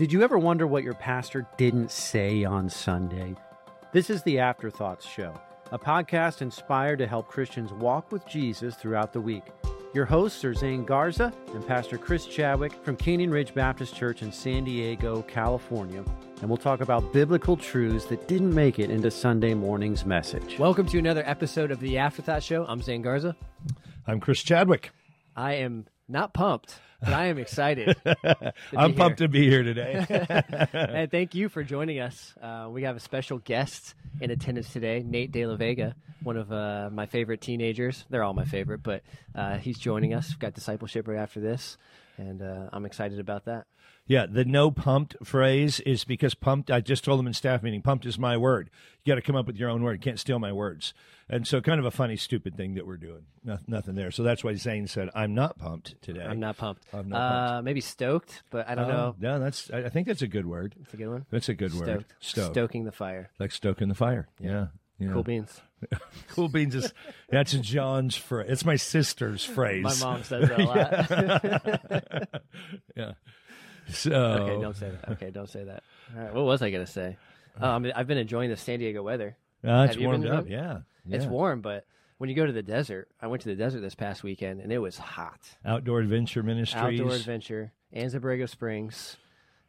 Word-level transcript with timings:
Did 0.00 0.14
you 0.14 0.22
ever 0.22 0.38
wonder 0.38 0.66
what 0.66 0.82
your 0.82 0.94
pastor 0.94 1.46
didn't 1.58 1.90
say 1.90 2.42
on 2.42 2.70
Sunday? 2.70 3.34
This 3.92 4.08
is 4.08 4.22
the 4.22 4.38
Afterthoughts 4.38 5.06
Show, 5.06 5.38
a 5.72 5.78
podcast 5.78 6.40
inspired 6.40 7.00
to 7.00 7.06
help 7.06 7.28
Christians 7.28 7.70
walk 7.70 8.10
with 8.10 8.26
Jesus 8.26 8.74
throughout 8.76 9.12
the 9.12 9.20
week. 9.20 9.42
Your 9.92 10.06
hosts 10.06 10.42
are 10.42 10.54
Zane 10.54 10.86
Garza 10.86 11.34
and 11.52 11.66
Pastor 11.66 11.98
Chris 11.98 12.24
Chadwick 12.24 12.72
from 12.82 12.96
Canyon 12.96 13.30
Ridge 13.30 13.52
Baptist 13.52 13.94
Church 13.94 14.22
in 14.22 14.32
San 14.32 14.64
Diego, 14.64 15.20
California. 15.20 16.02
And 16.40 16.48
we'll 16.48 16.56
talk 16.56 16.80
about 16.80 17.12
biblical 17.12 17.58
truths 17.58 18.06
that 18.06 18.26
didn't 18.26 18.54
make 18.54 18.78
it 18.78 18.88
into 18.90 19.10
Sunday 19.10 19.52
morning's 19.52 20.06
message. 20.06 20.58
Welcome 20.58 20.86
to 20.86 20.98
another 20.98 21.24
episode 21.26 21.70
of 21.70 21.78
the 21.78 21.98
Afterthought 21.98 22.42
Show. 22.42 22.64
I'm 22.66 22.80
Zane 22.80 23.02
Garza. 23.02 23.36
I'm 24.06 24.18
Chris 24.18 24.42
Chadwick. 24.42 24.92
I 25.36 25.56
am 25.56 25.88
not 26.08 26.32
pumped, 26.32 26.76
but 27.00 27.12
I 27.12 27.26
am 27.26 27.38
excited. 27.38 27.96
I'm 28.76 28.94
pumped 28.94 29.18
to 29.18 29.28
be 29.28 29.48
here 29.48 29.62
today. 29.62 30.04
and 30.72 31.10
thank 31.10 31.34
you 31.34 31.48
for 31.48 31.62
joining 31.62 32.00
us. 32.00 32.34
Uh, 32.40 32.68
we 32.70 32.82
have 32.82 32.96
a 32.96 33.00
special 33.00 33.38
guest 33.38 33.94
in 34.20 34.30
attendance 34.30 34.72
today, 34.72 35.02
Nate 35.04 35.32
De 35.32 35.46
La 35.46 35.56
Vega, 35.56 35.94
one 36.22 36.36
of 36.36 36.52
uh, 36.52 36.90
my 36.92 37.06
favorite 37.06 37.40
teenagers. 37.40 38.04
They're 38.10 38.22
all 38.22 38.34
my 38.34 38.44
favorite, 38.44 38.82
but 38.82 39.02
uh, 39.34 39.58
he's 39.58 39.78
joining 39.78 40.14
us. 40.14 40.30
We've 40.30 40.38
got 40.38 40.54
discipleship 40.54 41.08
right 41.08 41.18
after 41.18 41.40
this, 41.40 41.78
and 42.18 42.42
uh, 42.42 42.68
I'm 42.72 42.84
excited 42.84 43.18
about 43.18 43.46
that. 43.46 43.66
Yeah, 44.10 44.26
the 44.26 44.44
no 44.44 44.72
pumped 44.72 45.14
phrase 45.22 45.78
is 45.80 46.02
because 46.02 46.34
pumped, 46.34 46.68
I 46.68 46.80
just 46.80 47.04
told 47.04 47.20
them 47.20 47.28
in 47.28 47.32
staff 47.32 47.62
meeting, 47.62 47.80
pumped 47.80 48.06
is 48.06 48.18
my 48.18 48.36
word. 48.36 48.68
You 49.04 49.12
got 49.12 49.14
to 49.14 49.22
come 49.22 49.36
up 49.36 49.46
with 49.46 49.56
your 49.56 49.70
own 49.70 49.84
word. 49.84 49.92
You 49.92 50.00
can't 50.00 50.18
steal 50.18 50.40
my 50.40 50.52
words. 50.52 50.94
And 51.28 51.46
so, 51.46 51.60
kind 51.60 51.78
of 51.78 51.86
a 51.86 51.92
funny, 51.92 52.16
stupid 52.16 52.56
thing 52.56 52.74
that 52.74 52.88
we're 52.88 52.96
doing. 52.96 53.26
No, 53.44 53.58
nothing 53.68 53.94
there. 53.94 54.10
So 54.10 54.24
that's 54.24 54.42
why 54.42 54.54
Zane 54.54 54.88
said, 54.88 55.10
I'm 55.14 55.32
not 55.32 55.58
pumped 55.58 56.02
today. 56.02 56.24
I'm 56.24 56.40
not 56.40 56.56
pumped. 56.56 56.89
I'm 56.92 57.08
not 57.08 57.18
uh. 57.58 57.62
Maybe 57.62 57.80
stoked, 57.80 58.42
but 58.50 58.68
I 58.68 58.74
don't 58.74 58.88
know. 58.88 59.14
No, 59.20 59.38
that's, 59.38 59.70
I 59.70 59.88
think 59.88 60.06
that's 60.08 60.22
a 60.22 60.26
good 60.26 60.46
word. 60.46 60.74
It's 60.82 60.92
a 60.94 60.96
good 60.96 61.08
one. 61.08 61.26
That's 61.30 61.48
a 61.48 61.54
good 61.54 61.72
word. 61.74 62.04
Stoked. 62.20 62.52
Stoking 62.54 62.84
the 62.84 62.92
fire. 62.92 63.30
Like 63.38 63.52
stoking 63.52 63.88
the 63.88 63.94
fire. 63.94 64.28
Yeah. 64.40 64.66
yeah. 64.98 65.12
Cool 65.12 65.22
beans. 65.22 65.60
cool 66.28 66.48
beans 66.48 66.74
is, 66.74 66.92
that's 67.30 67.52
John's 67.52 68.16
phrase. 68.16 68.46
It's 68.50 68.64
my 68.64 68.76
sister's 68.76 69.44
phrase. 69.56 69.82
My 69.84 69.94
mom 70.00 70.22
says 70.24 70.48
that 70.48 70.60
a 70.60 70.64
lot. 72.24 72.40
yeah. 72.96 73.12
So, 73.92 74.12
Okay, 74.12 74.60
don't 74.62 74.76
say 74.76 74.90
that. 74.90 75.08
Okay, 75.12 75.30
don't 75.30 75.48
say 75.50 75.64
that. 75.64 75.82
All 76.16 76.22
right, 76.22 76.34
what 76.34 76.44
was 76.44 76.62
I 76.62 76.70
gonna 76.70 76.86
say? 76.86 77.16
Um, 77.60 77.90
I've 77.94 78.06
been 78.06 78.18
enjoying 78.18 78.50
the 78.50 78.56
San 78.56 78.78
Diego 78.78 79.02
weather. 79.02 79.36
Uh, 79.66 79.86
it's 79.90 79.98
warmed 79.98 80.26
up. 80.26 80.44
enjoying- 80.46 80.52
Yeah. 80.52 80.78
It's 81.08 81.24
warm, 81.26 81.60
but 81.60 81.84
when 82.20 82.28
you 82.28 82.36
go 82.36 82.44
to 82.44 82.52
the 82.52 82.62
desert, 82.62 83.08
I 83.18 83.28
went 83.28 83.40
to 83.44 83.48
the 83.48 83.54
desert 83.54 83.80
this 83.80 83.94
past 83.94 84.22
weekend 84.22 84.60
and 84.60 84.70
it 84.70 84.76
was 84.76 84.98
hot. 84.98 85.40
Outdoor 85.64 86.00
Adventure 86.00 86.42
Ministries. 86.42 87.00
Outdoor 87.00 87.14
adventure, 87.16 87.72
Anza-Borrego 87.96 88.46
Springs. 88.46 89.16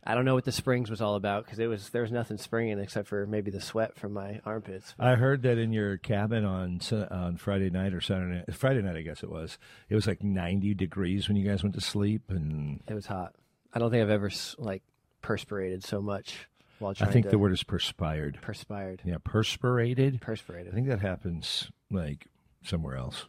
I 0.03 0.15
don't 0.15 0.25
know 0.25 0.33
what 0.33 0.43
the 0.43 0.51
springs 0.51 0.89
was 0.89 0.99
all 0.99 1.15
about 1.15 1.45
because 1.45 1.59
it 1.59 1.67
was 1.67 1.91
there 1.91 2.01
was 2.01 2.11
nothing 2.11 2.37
springing 2.37 2.77
except 2.77 3.07
for 3.07 3.25
maybe 3.25 3.51
the 3.51 3.61
sweat 3.61 3.95
from 3.97 4.11
my 4.11 4.41
armpits. 4.45 4.93
I 4.99 5.15
heard 5.15 5.43
that 5.43 5.57
in 5.57 5.71
your 5.71 5.95
cabin 5.95 6.43
on 6.43 6.81
on 7.09 7.37
Friday 7.37 7.69
night 7.69 7.93
or 7.93 8.01
Saturday 8.01 8.43
night, 8.45 8.53
Friday 8.53 8.81
night, 8.81 8.97
I 8.97 9.01
guess 9.01 9.23
it 9.23 9.31
was. 9.31 9.57
It 9.87 9.95
was 9.95 10.05
like 10.05 10.21
90 10.21 10.73
degrees 10.73 11.29
when 11.29 11.37
you 11.37 11.47
guys 11.47 11.63
went 11.63 11.75
to 11.75 11.81
sleep, 11.81 12.23
and 12.27 12.81
It 12.85 12.93
was 12.95 13.05
hot. 13.05 13.33
I 13.73 13.79
don't 13.79 13.91
think 13.91 14.03
I've 14.03 14.09
ever 14.09 14.29
like 14.57 14.83
perspirated 15.21 15.85
so 15.85 16.01
much 16.01 16.49
while 16.79 16.93
trying 16.93 17.09
I 17.09 17.13
think 17.13 17.29
the 17.29 17.39
word 17.39 17.53
is 17.53 17.63
perspired. 17.63 18.39
perspired. 18.41 19.03
Yeah, 19.05 19.17
perspirated. 19.23 20.19
Perspirated. 20.19 20.73
I 20.73 20.75
think 20.75 20.87
that 20.87 20.99
happens 20.99 21.71
like 21.89 22.25
somewhere 22.63 22.95
else. 22.95 23.25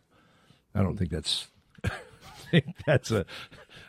I 0.75 0.83
don't 0.83 0.97
think 0.97 1.11
that's. 1.11 1.49
Think 2.51 2.77
that's 2.87 3.11
a. 3.11 3.25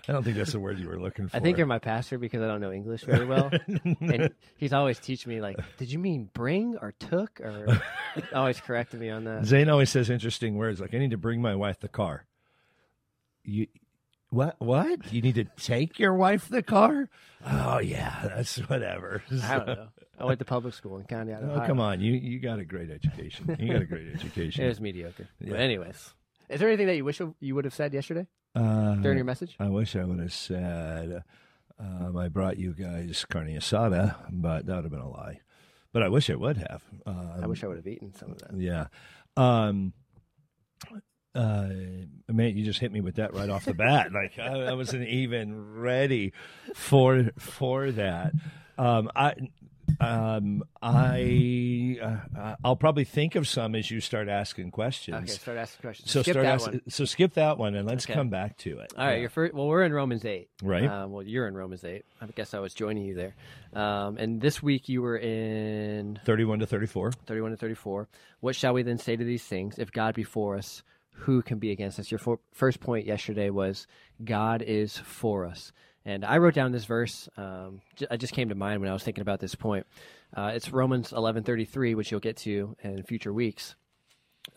I 0.08 0.11
don't 0.13 0.23
think 0.23 0.38
that's 0.38 0.53
the 0.53 0.59
word 0.59 0.80
you 0.80 0.88
were 0.88 1.00
looking 1.00 1.27
for. 1.27 1.35
I 1.35 1.41
think 1.41 1.58
you're 1.58 1.67
my 1.67 1.80
pastor 1.80 2.17
because 2.17 2.41
I 2.41 2.47
don't 2.47 2.61
know 2.61 2.72
English 2.72 3.03
very 3.03 3.25
well, 3.25 3.52
and 4.02 4.33
he's 4.55 4.72
always 4.72 5.00
teaching 5.00 5.33
me 5.33 5.41
like, 5.41 5.59
"Did 5.77 5.91
you 5.91 6.00
mean 6.00 6.30
bring 6.33 6.77
or 6.77 6.94
took?" 6.97 7.41
Or 7.41 7.81
always 8.33 8.61
correcting 8.61 9.02
me 9.02 9.09
on 9.09 9.25
that. 9.25 9.45
Zane 9.45 9.67
always 9.67 9.89
says 9.89 10.09
interesting 10.09 10.55
words 10.55 10.79
like, 10.79 10.94
"I 10.94 10.97
need 10.97 11.12
to 11.12 11.17
bring 11.17 11.41
my 11.41 11.56
wife 11.56 11.81
the 11.81 11.90
car." 11.90 12.25
You, 13.44 13.67
what? 14.33 14.55
What? 14.59 15.11
You 15.13 15.21
need 15.21 15.35
to 15.35 15.45
take 15.45 15.99
your 15.99 16.13
wife 16.16 16.49
the 16.49 16.63
car? 16.63 17.09
Oh 17.45 17.79
yeah, 17.79 18.29
that's 18.35 18.57
whatever. 18.69 19.21
I 19.44 19.57
don't 19.57 19.67
know. 19.67 19.88
I 20.19 20.25
went 20.25 20.39
to 20.39 20.45
public 20.45 20.73
school 20.73 20.97
in 20.97 21.03
County. 21.05 21.33
Oh 21.33 21.63
come 21.66 21.79
on, 21.79 21.99
you 22.01 22.13
you 22.13 22.39
got 22.39 22.59
a 22.59 22.66
great 22.66 22.89
education. 22.89 23.55
You 23.59 23.73
got 23.73 23.81
a 23.81 23.85
great 23.85 24.07
education. 24.13 24.63
It 24.66 24.67
was 24.67 24.81
mediocre. 24.81 25.27
Yeah. 25.39 25.51
But 25.51 25.59
anyways, 25.59 26.13
is 26.49 26.59
there 26.59 26.67
anything 26.69 26.88
that 26.88 26.95
you 26.95 27.05
wish 27.05 27.22
you 27.39 27.55
would 27.55 27.66
have 27.66 27.73
said 27.73 27.93
yesterday 27.93 28.27
Uh, 28.55 28.95
during 28.95 29.17
your 29.17 29.25
message? 29.25 29.55
I 29.59 29.69
wish 29.69 29.95
I 29.95 30.03
would 30.03 30.19
have 30.19 30.33
said 30.33 31.23
um, 31.79 32.16
I 32.17 32.27
brought 32.29 32.57
you 32.57 32.73
guys 32.73 33.25
carne 33.29 33.47
asada, 33.55 34.16
but 34.31 34.66
that 34.66 34.75
would 34.75 34.85
have 34.85 34.91
been 34.91 34.99
a 35.01 35.09
lie. 35.09 35.39
But 35.91 36.03
I 36.03 36.09
wish 36.09 36.29
I 36.29 36.35
would 36.35 36.57
have. 36.57 36.81
Um, 37.05 37.31
I 37.43 37.47
wish 37.47 37.63
I 37.63 37.67
would 37.67 37.77
have 37.77 37.88
eaten 37.88 38.13
some 38.16 38.31
of 38.31 38.39
that. 38.39 38.57
Yeah. 38.57 38.88
Um, 39.38 39.93
uh, 41.35 41.67
man, 42.29 42.57
you 42.57 42.63
just 42.66 42.79
hit 42.79 42.91
me 42.91 43.01
with 43.01 43.16
that 43.16 43.33
right 43.33 43.49
off 43.49 43.66
the 43.66 43.73
bat. 43.73 44.11
Like 44.13 44.38
I, 44.39 44.66
I 44.66 44.73
wasn't 44.73 45.07
even 45.07 45.79
ready 45.79 46.33
for 46.75 47.31
for 47.39 47.91
that. 47.91 48.33
Um, 48.77 49.09
I. 49.16 49.33
Um, 49.99 50.63
I 50.81 51.99
uh, 52.01 52.55
I'll 52.63 52.77
probably 52.77 53.03
think 53.03 53.35
of 53.35 53.47
some 53.47 53.75
as 53.75 53.91
you 53.91 53.99
start 53.99 54.29
asking 54.29 54.72
questions. 54.72 55.16
Okay, 55.17 55.27
start 55.27 55.57
asking 55.57 55.81
questions. 55.81 56.09
So 56.09 56.22
Skip 56.22 56.33
start 56.33 56.45
that 56.45 56.53
asking, 56.53 56.73
one. 56.73 56.81
so 56.89 57.05
skip 57.05 57.33
that 57.33 57.57
one 57.57 57.75
and 57.75 57.85
let's 57.88 58.05
Okay. 58.05 58.13
come 58.13 58.29
back 58.29 58.57
to 58.59 58.79
it. 58.79 58.93
All 58.97 59.05
right, 59.05 59.16
Yeah. 59.16 59.19
your 59.19 59.29
first. 59.29 59.53
Well, 59.53 59.67
we're 59.67 59.83
in 59.83 59.93
Romans 59.93 60.23
eight, 60.25 60.49
Right. 60.63 60.85
Um, 60.85 61.11
well, 61.11 61.22
you're 61.22 61.47
in 61.49 61.53
Romans 61.55 61.83
eight. 61.83 62.05
I 62.22 62.27
guess 62.27 62.53
I 62.53 62.59
was 62.59 62.73
joining 62.73 63.03
you 63.03 63.13
there. 63.13 63.35
Um, 63.73 64.17
and 64.17 64.39
this 64.41 64.63
week 64.63 64.88
you 64.88 65.01
were 65.01 65.17
in 65.17 66.17
31 66.25 66.59
to 66.59 66.66
34. 66.66 67.11
31 67.25 67.51
to 67.51 67.57
34. 67.57 68.07
What 68.39 68.55
shall 68.55 68.73
we 68.73 68.83
then 68.83 68.97
say 68.97 69.16
to 69.17 69.23
these 69.23 69.43
things? 69.43 69.77
If 69.77 69.91
God 69.91 70.16
be 70.16 70.23
for 70.23 70.55
us, 70.57 70.81
who 71.13 71.41
can 71.41 71.59
be 71.59 71.72
against 71.72 72.00
us? 72.00 72.12
Your 72.12 72.19
for, 72.19 72.40
first 72.51 72.79
point 72.79 73.06
yesterday 73.06 73.50
was 73.50 73.88
God 74.24 74.62
is 74.62 74.97
for 74.97 75.46
us. 75.46 75.72
And 76.06 76.25
I 76.25 76.38
wrote 76.38 76.53
down 76.53 76.72
this 76.72 76.85
verse. 76.85 77.29
Um, 77.38 77.81
just 78.18 78.34
came 78.34 78.50
to 78.50 78.56
mind 78.56 78.81
when 78.81 78.90
I 78.90 78.94
was 78.94 79.03
thinking 79.03 79.22
about 79.22 79.40
this 79.40 79.56
point. 79.56 79.85
Uh, 80.35 80.52
it's 80.53 80.72
Romans 80.72 81.12
11:33, 81.12 81.96
which 81.96 82.12
you'll 82.12 82.19
get 82.19 82.38
to 82.38 82.75
in 82.84 83.03
future 83.03 83.31
weeks. 83.31 83.75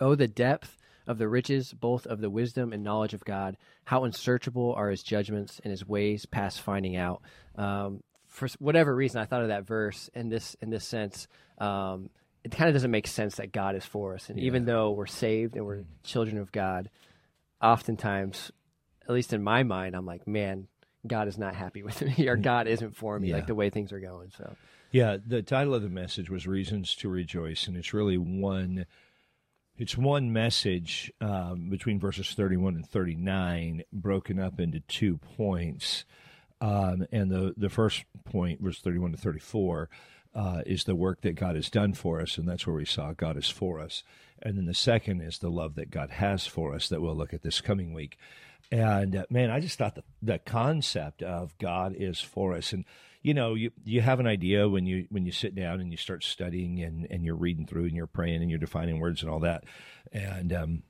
Oh, 0.01 0.15
the 0.15 0.27
depth 0.27 0.77
of 1.07 1.19
the 1.19 1.29
riches, 1.29 1.73
both 1.73 2.05
of 2.07 2.21
the 2.21 2.31
wisdom 2.31 2.73
and 2.73 2.83
knowledge 2.83 3.15
of 3.15 3.25
God! 3.25 3.57
How 3.85 4.03
unsearchable 4.03 4.75
are 4.75 4.91
His 4.91 5.05
judgments 5.05 5.61
and 5.63 5.71
His 5.71 5.87
ways 5.87 6.27
past 6.27 6.61
finding 6.61 6.97
out. 6.97 7.23
Um, 7.55 8.03
for 8.27 8.49
whatever 8.59 8.95
reason, 8.95 9.21
I 9.21 9.25
thought 9.25 9.43
of 9.43 9.49
that 9.49 9.67
verse 9.67 10.11
in 10.15 10.29
this 10.29 10.57
in 10.61 10.71
this 10.71 10.85
sense. 10.85 11.29
Um, 11.59 12.11
it 12.47 12.53
kind 12.53 12.69
of 12.69 12.75
doesn't 12.75 12.91
make 12.91 13.07
sense 13.07 13.37
that 13.37 13.53
God 13.53 13.75
is 13.77 13.85
for 13.85 14.15
us, 14.15 14.31
and 14.31 14.39
even 14.39 14.65
though 14.65 14.93
we're 14.93 15.07
saved 15.07 15.57
and 15.57 15.67
we're 15.67 15.83
children 16.05 16.39
of 16.39 16.53
God, 16.53 16.89
oftentimes, 17.61 18.53
at 19.03 19.11
least 19.15 19.33
in 19.33 19.43
my 19.43 19.63
mind, 19.63 19.95
I'm 19.97 20.07
like, 20.07 20.27
man, 20.27 20.69
God 21.07 21.29
is 21.29 21.39
not 21.39 21.55
happy 21.55 21.83
with 21.83 22.01
me, 22.03 22.29
or 22.29 22.37
God 22.37 22.67
isn't 22.67 22.97
for 22.97 23.19
me, 23.19 23.29
Yeah. 23.31 23.37
like 23.37 23.47
the 23.47 23.55
way 23.55 23.71
things 23.71 23.93
are 23.93 24.01
going. 24.01 24.31
So, 24.37 24.55
Yeah, 24.93 25.17
the 25.25 25.43
title 25.43 25.75
of 25.75 25.83
the 25.83 25.89
message 25.89 26.31
was 26.31 26.47
"Reasons 26.47 26.95
to 26.97 27.09
Rejoice," 27.09 27.67
and 27.67 27.77
it's 27.77 27.93
really 27.93 28.17
one. 28.19 28.87
It's 29.79 29.97
one 29.99 30.33
message 30.33 31.13
um, 31.21 31.69
between 31.69 32.01
verses 32.01 32.33
thirty-one 32.33 32.77
and 32.77 32.87
thirty-nine, 32.89 33.83
broken 33.93 34.39
up 34.39 34.59
into 34.59 34.81
two 34.81 35.19
points. 35.19 36.05
Um, 36.63 37.07
and 37.13 37.31
the 37.31 37.53
the 37.57 37.69
first 37.69 38.05
point, 38.25 38.63
verse 38.63 38.81
thirty-one 38.81 39.11
to 39.13 39.19
thirty-four, 39.19 39.91
uh, 40.37 40.61
is 40.67 40.85
the 40.85 40.95
work 40.95 41.23
that 41.23 41.35
God 41.35 41.57
has 41.57 41.71
done 41.71 41.95
for 41.95 42.21
us, 42.21 42.37
and 42.37 42.47
that's 42.47 42.67
where 42.67 42.77
we 42.77 42.85
saw 42.85 43.15
God 43.15 43.39
is 43.39 43.49
for 43.49 43.81
us. 43.81 44.03
And 44.43 44.59
then 44.59 44.67
the 44.67 44.75
second 44.75 45.23
is 45.23 45.39
the 45.39 45.51
love 45.51 45.77
that 45.77 45.91
God 45.91 46.11
has 46.11 46.47
for 46.47 46.75
us 46.75 46.91
that 46.91 47.01
we'll 47.01 47.17
look 47.17 47.33
at 47.33 47.43
this 47.43 47.63
coming 47.63 47.95
week. 47.95 48.19
And 48.71 49.17
uh, 49.17 49.25
man, 49.31 49.51
I 49.51 49.61
just 49.61 49.79
thought 49.79 49.95
the 49.95 50.05
the 50.21 50.39
concept 50.39 51.23
of 51.23 51.57
God 51.57 51.95
is 51.97 52.21
for 52.21 52.53
us, 52.55 52.73
and 52.73 52.85
you 53.23 53.33
know, 53.33 53.55
you 53.55 53.71
you 53.85 54.03
have 54.03 54.21
an 54.21 54.27
idea 54.27 54.69
when 54.69 54.85
you 54.85 55.07
when 55.09 55.25
you 55.25 55.33
sit 55.33 55.55
down 55.55 55.81
and 55.81 55.91
you 55.91 55.97
start 55.97 56.23
studying 56.23 56.83
and 56.83 57.07
and 57.11 57.25
you're 57.25 57.35
reading 57.35 57.67
through 57.67 57.85
and 57.85 57.97
you're 57.97 58.07
praying 58.07 58.43
and 58.43 58.51
you're 58.51 58.59
defining 58.59 59.01
words 59.01 59.23
and 59.23 59.31
all 59.31 59.41
that, 59.41 59.65
and 60.13 60.53
um, 60.53 60.83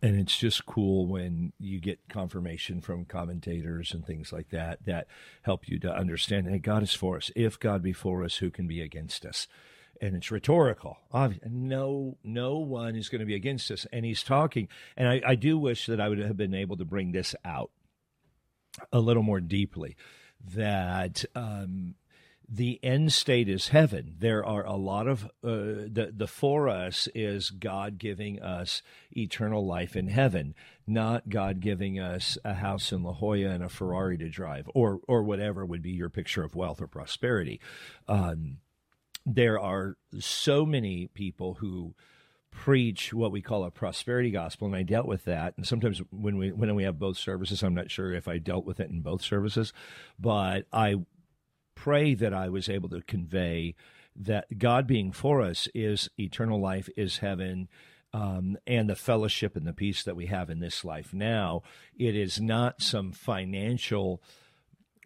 and 0.00 0.18
it's 0.18 0.36
just 0.36 0.66
cool 0.66 1.06
when 1.06 1.52
you 1.58 1.80
get 1.80 1.98
confirmation 2.08 2.80
from 2.80 3.04
commentators 3.04 3.92
and 3.92 4.06
things 4.06 4.32
like 4.32 4.50
that 4.50 4.84
that 4.84 5.06
help 5.42 5.68
you 5.68 5.78
to 5.78 5.92
understand 5.92 6.48
hey 6.48 6.58
god 6.58 6.82
is 6.82 6.94
for 6.94 7.16
us. 7.16 7.30
If 7.34 7.58
god 7.58 7.82
be 7.82 7.92
for 7.92 8.22
us 8.24 8.36
who 8.36 8.50
can 8.50 8.66
be 8.66 8.80
against 8.80 9.24
us? 9.24 9.48
And 10.00 10.16
it's 10.16 10.32
rhetorical. 10.32 10.98
No 11.48 12.16
no 12.24 12.58
one 12.58 12.96
is 12.96 13.08
going 13.08 13.20
to 13.20 13.26
be 13.26 13.36
against 13.36 13.70
us. 13.70 13.86
And 13.92 14.04
he's 14.04 14.22
talking 14.22 14.68
and 14.96 15.08
I, 15.08 15.22
I 15.24 15.34
do 15.34 15.58
wish 15.58 15.86
that 15.86 16.00
i 16.00 16.08
would 16.08 16.18
have 16.18 16.36
been 16.36 16.54
able 16.54 16.76
to 16.76 16.84
bring 16.84 17.12
this 17.12 17.34
out 17.44 17.70
a 18.92 19.00
little 19.00 19.22
more 19.22 19.40
deeply 19.40 19.96
that 20.54 21.24
um, 21.34 21.94
the 22.48 22.78
end 22.82 23.12
state 23.12 23.48
is 23.48 23.68
heaven. 23.68 24.16
There 24.18 24.44
are 24.44 24.64
a 24.64 24.76
lot 24.76 25.06
of 25.06 25.24
uh, 25.24 25.28
the 25.42 26.12
the 26.14 26.26
for 26.26 26.68
us 26.68 27.08
is 27.14 27.50
God 27.50 27.98
giving 27.98 28.40
us 28.40 28.82
eternal 29.10 29.66
life 29.66 29.96
in 29.96 30.08
heaven, 30.08 30.54
not 30.86 31.28
God 31.28 31.60
giving 31.60 31.98
us 31.98 32.38
a 32.44 32.54
house 32.54 32.92
in 32.92 33.02
La 33.02 33.12
Jolla 33.12 33.50
and 33.50 33.64
a 33.64 33.68
Ferrari 33.68 34.18
to 34.18 34.28
drive, 34.28 34.68
or 34.74 35.00
or 35.08 35.22
whatever 35.22 35.64
would 35.64 35.82
be 35.82 35.92
your 35.92 36.10
picture 36.10 36.44
of 36.44 36.54
wealth 36.54 36.80
or 36.80 36.86
prosperity. 36.86 37.60
Um, 38.08 38.58
there 39.24 39.58
are 39.58 39.96
so 40.18 40.66
many 40.66 41.08
people 41.08 41.54
who 41.54 41.94
preach 42.52 43.14
what 43.14 43.32
we 43.32 43.40
call 43.40 43.64
a 43.64 43.70
prosperity 43.70 44.30
gospel 44.30 44.66
and 44.66 44.76
I 44.76 44.82
dealt 44.82 45.06
with 45.06 45.24
that 45.24 45.54
and 45.56 45.66
sometimes 45.66 46.02
when 46.10 46.36
we 46.36 46.52
when 46.52 46.74
we 46.74 46.84
have 46.84 46.98
both 46.98 47.16
services 47.16 47.62
I'm 47.62 47.74
not 47.74 47.90
sure 47.90 48.12
if 48.12 48.28
I 48.28 48.36
dealt 48.36 48.66
with 48.66 48.78
it 48.78 48.90
in 48.90 49.00
both 49.00 49.22
services 49.22 49.72
but 50.20 50.66
I 50.70 50.96
pray 51.82 52.14
that 52.14 52.32
I 52.32 52.48
was 52.48 52.68
able 52.68 52.88
to 52.90 53.02
convey 53.02 53.74
that 54.14 54.56
God 54.56 54.86
being 54.86 55.10
for 55.10 55.42
us 55.42 55.66
is 55.74 56.08
eternal 56.16 56.60
life, 56.60 56.88
is 56.96 57.18
heaven, 57.18 57.68
um, 58.12 58.56
and 58.68 58.88
the 58.88 58.94
fellowship 58.94 59.56
and 59.56 59.66
the 59.66 59.72
peace 59.72 60.04
that 60.04 60.14
we 60.14 60.26
have 60.26 60.48
in 60.48 60.60
this 60.60 60.84
life 60.84 61.12
now. 61.12 61.62
It 61.98 62.14
is 62.14 62.40
not 62.40 62.82
some 62.82 63.10
financial 63.10 64.22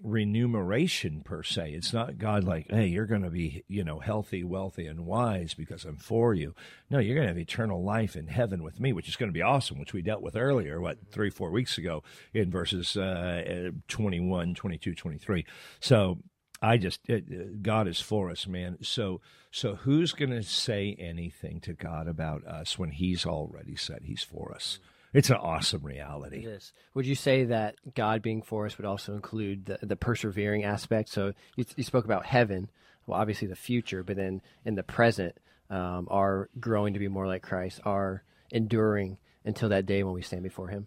remuneration 0.03 1.23
per 1.23 1.43
se. 1.43 1.73
It's 1.73 1.95
not 1.95 2.19
God 2.19 2.45
like, 2.45 2.67
hey, 2.69 2.89
you're 2.89 3.07
going 3.07 3.23
to 3.23 3.31
be, 3.31 3.65
you 3.69 3.83
know, 3.83 3.99
healthy, 3.99 4.45
wealthy, 4.45 4.87
and 4.87 5.07
wise 5.07 5.55
because 5.55 5.87
I'm 5.87 5.97
for 5.97 6.35
you. 6.35 6.55
No, 6.91 6.99
you're 6.99 7.15
going 7.15 7.27
to 7.27 7.33
have 7.33 7.39
eternal 7.39 7.83
life 7.83 8.17
in 8.17 8.27
heaven 8.27 8.63
with 8.63 8.81
me, 8.81 8.93
which 8.93 9.09
is 9.09 9.17
going 9.17 9.31
to 9.31 9.35
be 9.35 9.41
awesome, 9.41 9.79
which 9.79 9.95
we 9.95 10.03
dealt 10.03 10.21
with 10.21 10.37
earlier, 10.37 10.79
what, 10.79 10.99
three, 11.11 11.31
four 11.31 11.51
weeks 11.51 11.79
ago 11.79 12.03
in 12.35 12.51
verses 12.51 12.99
uh, 12.99 13.71
21, 13.89 14.55
22, 14.55 14.95
23. 14.95 15.47
So 15.81 16.19
I 16.63 16.77
just 16.77 17.01
it, 17.09 17.63
God 17.63 17.89
is 17.89 18.01
for 18.01 18.31
us, 18.31 18.47
man. 18.47 18.79
So 18.83 19.21
so 19.51 19.77
who's 19.77 20.13
going 20.13 20.31
to 20.31 20.43
say 20.43 20.97
anything 20.99 21.61
to 21.61 21.73
God 21.73 22.09
about 22.09 22.47
us 22.47 22.79
when 22.79 22.91
He's 22.91 23.27
already 23.27 23.77
said 23.77 24.01
He's 24.05 24.23
for 24.23 24.53
us? 24.55 24.79
It's 25.13 25.31
an 25.31 25.37
awesome 25.37 25.83
reality. 25.83 26.45
It 26.45 26.49
is. 26.49 26.73
Would 26.95 27.07
you 27.07 27.15
say 27.15 27.45
that 27.45 27.77
God 27.95 28.21
being 28.21 28.43
for 28.43 28.67
us 28.67 28.77
would 28.77 28.85
also 28.85 29.15
include 29.15 29.65
the, 29.67 29.79
the 29.81 29.97
persevering 29.97 30.65
aspect? 30.65 31.09
So 31.09 31.33
you, 31.57 31.65
you 31.77 31.85
spoke 31.85 32.05
about 32.05 32.27
heaven, 32.27 32.69
well, 33.07 33.19
obviously 33.19 33.49
the 33.49 33.57
future, 33.57 34.03
but 34.03 34.17
then 34.17 34.43
in 34.65 34.75
the 34.75 34.83
present, 34.83 35.39
um, 35.71 36.07
are 36.11 36.51
growing 36.61 36.93
to 36.93 37.01
be 37.01 37.09
more 37.09 37.27
like 37.27 37.43
Christ, 37.43 37.81
are 37.85 38.25
enduring 38.51 39.19
until 39.45 39.71
that 39.71 39.87
day 39.87 40.03
when 40.03 40.13
we 40.13 40.23
stand 40.23 40.43
before 40.43 40.69
Him. 40.69 40.87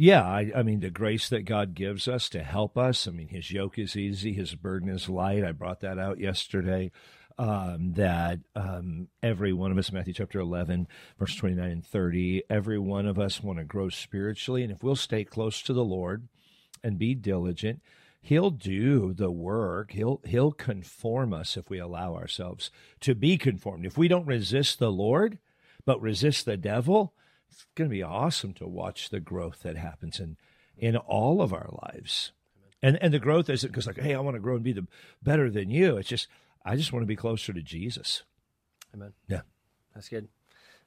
Yeah, 0.00 0.22
I, 0.22 0.52
I, 0.54 0.62
mean, 0.62 0.78
the 0.78 0.90
grace 0.90 1.28
that 1.28 1.42
God 1.42 1.74
gives 1.74 2.06
us 2.06 2.28
to 2.28 2.44
help 2.44 2.78
us. 2.78 3.08
I 3.08 3.10
mean, 3.10 3.26
His 3.26 3.50
yoke 3.50 3.80
is 3.80 3.96
easy, 3.96 4.32
His 4.32 4.54
burden 4.54 4.88
is 4.88 5.08
light. 5.08 5.42
I 5.42 5.50
brought 5.50 5.80
that 5.80 5.98
out 5.98 6.20
yesterday. 6.20 6.92
Um, 7.36 7.94
that 7.94 8.38
um, 8.54 9.08
every 9.24 9.52
one 9.52 9.72
of 9.72 9.78
us, 9.78 9.90
Matthew 9.90 10.12
chapter 10.12 10.38
11, 10.38 10.86
verse 11.18 11.34
29 11.34 11.68
and 11.68 11.84
30, 11.84 12.44
every 12.48 12.78
one 12.78 13.06
of 13.06 13.18
us 13.18 13.42
want 13.42 13.58
to 13.58 13.64
grow 13.64 13.88
spiritually. 13.88 14.62
And 14.62 14.70
if 14.70 14.84
we'll 14.84 14.94
stay 14.94 15.24
close 15.24 15.62
to 15.62 15.72
the 15.72 15.84
Lord 15.84 16.28
and 16.84 16.96
be 16.96 17.16
diligent, 17.16 17.80
He'll 18.20 18.50
do 18.50 19.12
the 19.12 19.32
work. 19.32 19.90
He'll 19.90 20.20
He'll 20.24 20.52
conform 20.52 21.34
us 21.34 21.56
if 21.56 21.70
we 21.70 21.80
allow 21.80 22.14
ourselves 22.14 22.70
to 23.00 23.16
be 23.16 23.36
conformed. 23.36 23.84
If 23.84 23.98
we 23.98 24.06
don't 24.06 24.26
resist 24.26 24.78
the 24.78 24.92
Lord, 24.92 25.38
but 25.84 26.00
resist 26.00 26.44
the 26.44 26.56
devil, 26.56 27.14
it's 27.50 27.66
going 27.74 27.88
to 27.88 27.94
be 27.94 28.02
awesome 28.02 28.52
to 28.54 28.66
watch 28.66 29.10
the 29.10 29.20
growth 29.20 29.62
that 29.62 29.76
happens 29.76 30.20
in 30.20 30.36
in 30.76 30.96
all 30.96 31.42
of 31.42 31.52
our 31.52 31.68
lives. 31.82 32.32
And 32.82 32.98
and 33.02 33.12
the 33.12 33.18
growth 33.18 33.50
isn't 33.50 33.70
because 33.70 33.86
like, 33.86 33.98
hey, 33.98 34.14
I 34.14 34.20
want 34.20 34.36
to 34.36 34.40
grow 34.40 34.54
and 34.54 34.64
be 34.64 34.72
the 34.72 34.86
better 35.22 35.50
than 35.50 35.70
you. 35.70 35.96
It's 35.96 36.08
just 36.08 36.28
I 36.64 36.76
just 36.76 36.92
want 36.92 37.02
to 37.02 37.08
be 37.08 37.16
closer 37.16 37.52
to 37.52 37.62
Jesus. 37.62 38.22
Amen. 38.94 39.12
Yeah, 39.28 39.42
that's 39.94 40.08
good. 40.08 40.28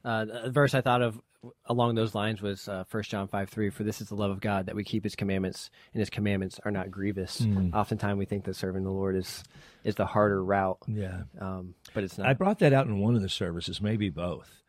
Uh, 0.04 0.24
the 0.24 0.50
verse 0.50 0.74
I 0.74 0.80
thought 0.80 1.02
of 1.02 1.20
along 1.66 1.94
those 1.94 2.14
lines 2.14 2.40
was 2.40 2.68
uh, 2.68 2.84
1 2.90 3.02
John 3.04 3.28
5 3.28 3.48
3. 3.48 3.70
For 3.70 3.82
this 3.82 4.00
is 4.00 4.08
the 4.08 4.14
love 4.14 4.30
of 4.30 4.40
God, 4.40 4.66
that 4.66 4.74
we 4.74 4.84
keep 4.84 5.04
his 5.04 5.16
commandments, 5.16 5.70
and 5.92 6.00
his 6.00 6.10
commandments 6.10 6.60
are 6.64 6.70
not 6.70 6.90
grievous. 6.90 7.40
Mm. 7.40 7.74
Oftentimes 7.74 8.18
we 8.18 8.24
think 8.24 8.44
that 8.44 8.56
serving 8.56 8.84
the 8.84 8.90
Lord 8.90 9.16
is 9.16 9.44
is 9.84 9.94
the 9.96 10.06
harder 10.06 10.42
route. 10.42 10.78
Yeah. 10.86 11.22
Um, 11.40 11.74
but 11.94 12.04
it's 12.04 12.18
not. 12.18 12.26
I 12.26 12.34
brought 12.34 12.60
that 12.60 12.72
out 12.72 12.86
in 12.86 12.98
one 12.98 13.14
of 13.14 13.22
the 13.22 13.28
services, 13.28 13.80
maybe 13.80 14.08
both. 14.08 14.61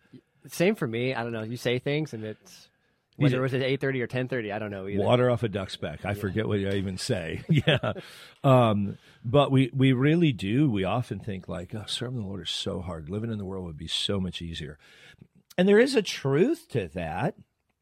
Same 0.48 0.76
for 0.76 0.88
me. 0.88 1.14
I 1.14 1.24
don't 1.24 1.32
know. 1.32 1.44
You 1.44 1.58
say 1.58 1.80
things 1.80 2.14
and 2.14 2.24
it's 2.24 2.70
whether 3.18 3.38
it 3.38 3.42
was 3.42 3.54
at 3.54 3.62
eight 3.62 3.80
thirty 3.80 4.02
or 4.02 4.08
ten 4.08 4.28
thirty, 4.28 4.52
I 4.52 4.60
don't 4.60 4.72
know 4.72 4.88
either. 4.88 5.04
Water 5.04 5.30
off 5.30 5.44
a 5.44 5.50
duck's 5.50 5.76
back. 5.76 6.06
I 6.06 6.10
yeah. 6.10 6.14
forget 6.16 6.48
what 6.48 6.60
I 6.60 6.76
even 6.76 6.98
say. 6.98 7.44
yeah, 7.50 7.94
um, 8.44 8.98
but 9.24 9.52
we 9.52 9.70
we 9.74 9.94
really 9.94 10.32
do. 10.32 10.70
We 10.70 10.84
often 10.84 11.20
think 11.20 11.48
like, 11.48 11.76
oh, 11.76 11.84
serving 11.86 12.22
the 12.22 12.28
Lord 12.28 12.42
is 12.42 12.50
so 12.50 12.82
hard. 12.82 13.10
Living 13.10 13.32
in 13.32 13.38
the 13.38 13.46
world 13.46 13.66
would 13.66 13.78
be 13.78 13.88
so 13.88 14.20
much 14.20 14.42
easier, 14.42 14.78
and 15.58 15.68
there 15.68 15.80
is 15.80 15.96
a 15.96 16.02
truth 16.02 16.68
to 16.70 16.88
that. 16.90 17.36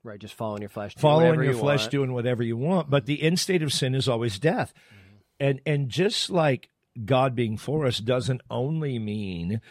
Right, 0.03 0.19
just 0.19 0.33
following 0.33 0.61
your 0.61 0.69
flesh, 0.69 0.95
following 0.95 1.35
your 1.35 1.53
you 1.53 1.57
flesh, 1.57 1.81
want. 1.81 1.91
doing 1.91 2.13
whatever 2.13 2.43
you 2.43 2.57
want. 2.57 2.89
But 2.89 3.05
the 3.05 3.21
end 3.21 3.39
state 3.39 3.63
of 3.63 3.71
sin 3.71 3.95
is 3.95 4.09
always 4.09 4.39
death, 4.39 4.73
mm-hmm. 4.73 5.15
and 5.39 5.61
and 5.65 5.89
just 5.89 6.29
like 6.29 6.69
God 7.05 7.35
being 7.35 7.55
for 7.55 7.85
us 7.85 7.99
doesn't 7.99 8.41
only 8.49 8.99
mean 8.99 9.61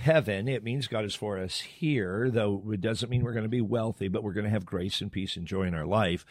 heaven. 0.00 0.48
It 0.48 0.64
means 0.64 0.88
God 0.88 1.04
is 1.04 1.14
for 1.14 1.38
us 1.38 1.60
here, 1.60 2.30
though 2.30 2.62
it 2.72 2.80
doesn't 2.80 3.10
mean 3.10 3.22
we're 3.22 3.34
going 3.34 3.42
to 3.44 3.50
be 3.50 3.60
wealthy, 3.60 4.08
but 4.08 4.22
we're 4.22 4.32
going 4.32 4.44
to 4.44 4.50
have 4.50 4.64
grace 4.64 5.00
and 5.00 5.12
peace 5.12 5.36
and 5.36 5.46
joy 5.46 5.64
in 5.64 5.74
our 5.74 5.84
life. 5.84 6.24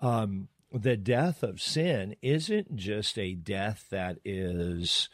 Um, 0.00 0.48
the 0.72 0.96
death 0.96 1.44
of 1.44 1.60
sin 1.60 2.16
isn't 2.20 2.74
just 2.74 3.16
a 3.18 3.34
death 3.34 3.86
that 3.90 4.18
is 4.24 5.08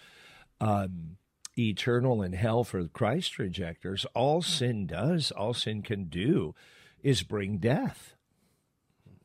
um, 0.60 1.19
eternal 1.58 2.22
in 2.22 2.32
hell 2.32 2.64
for 2.64 2.87
Christ 2.88 3.38
rejectors. 3.38 4.06
All 4.14 4.40
sin 4.40 4.87
does, 4.87 5.31
all 5.31 5.52
sin 5.52 5.82
can 5.82 6.04
do, 6.04 6.54
is 7.02 7.22
bring 7.22 7.58
death. 7.58 8.14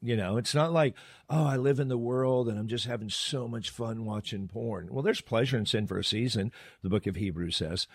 You 0.02 0.18
know, 0.18 0.36
it's 0.36 0.54
not 0.54 0.74
like, 0.74 0.96
oh, 1.30 1.46
I 1.46 1.56
live 1.56 1.80
in 1.80 1.88
the 1.88 1.98
world 1.98 2.50
and 2.50 2.60
I'm 2.60 2.68
just 2.68 2.88
having 2.88 3.10
so 3.10 3.48
much 3.48 3.70
fun 3.70 4.04
watching 4.04 4.50
porn. 4.50 4.90
Well, 4.92 5.04
there's 5.04 5.22
pleasure 5.22 5.58
in 5.58 5.66
sin 5.66 5.88
for 5.88 5.98
a 5.98 6.04
season, 6.04 6.52
the 6.82 6.90
book 6.90 7.08
of 7.08 7.16
Hebrews 7.16 7.56
says. 7.56 7.88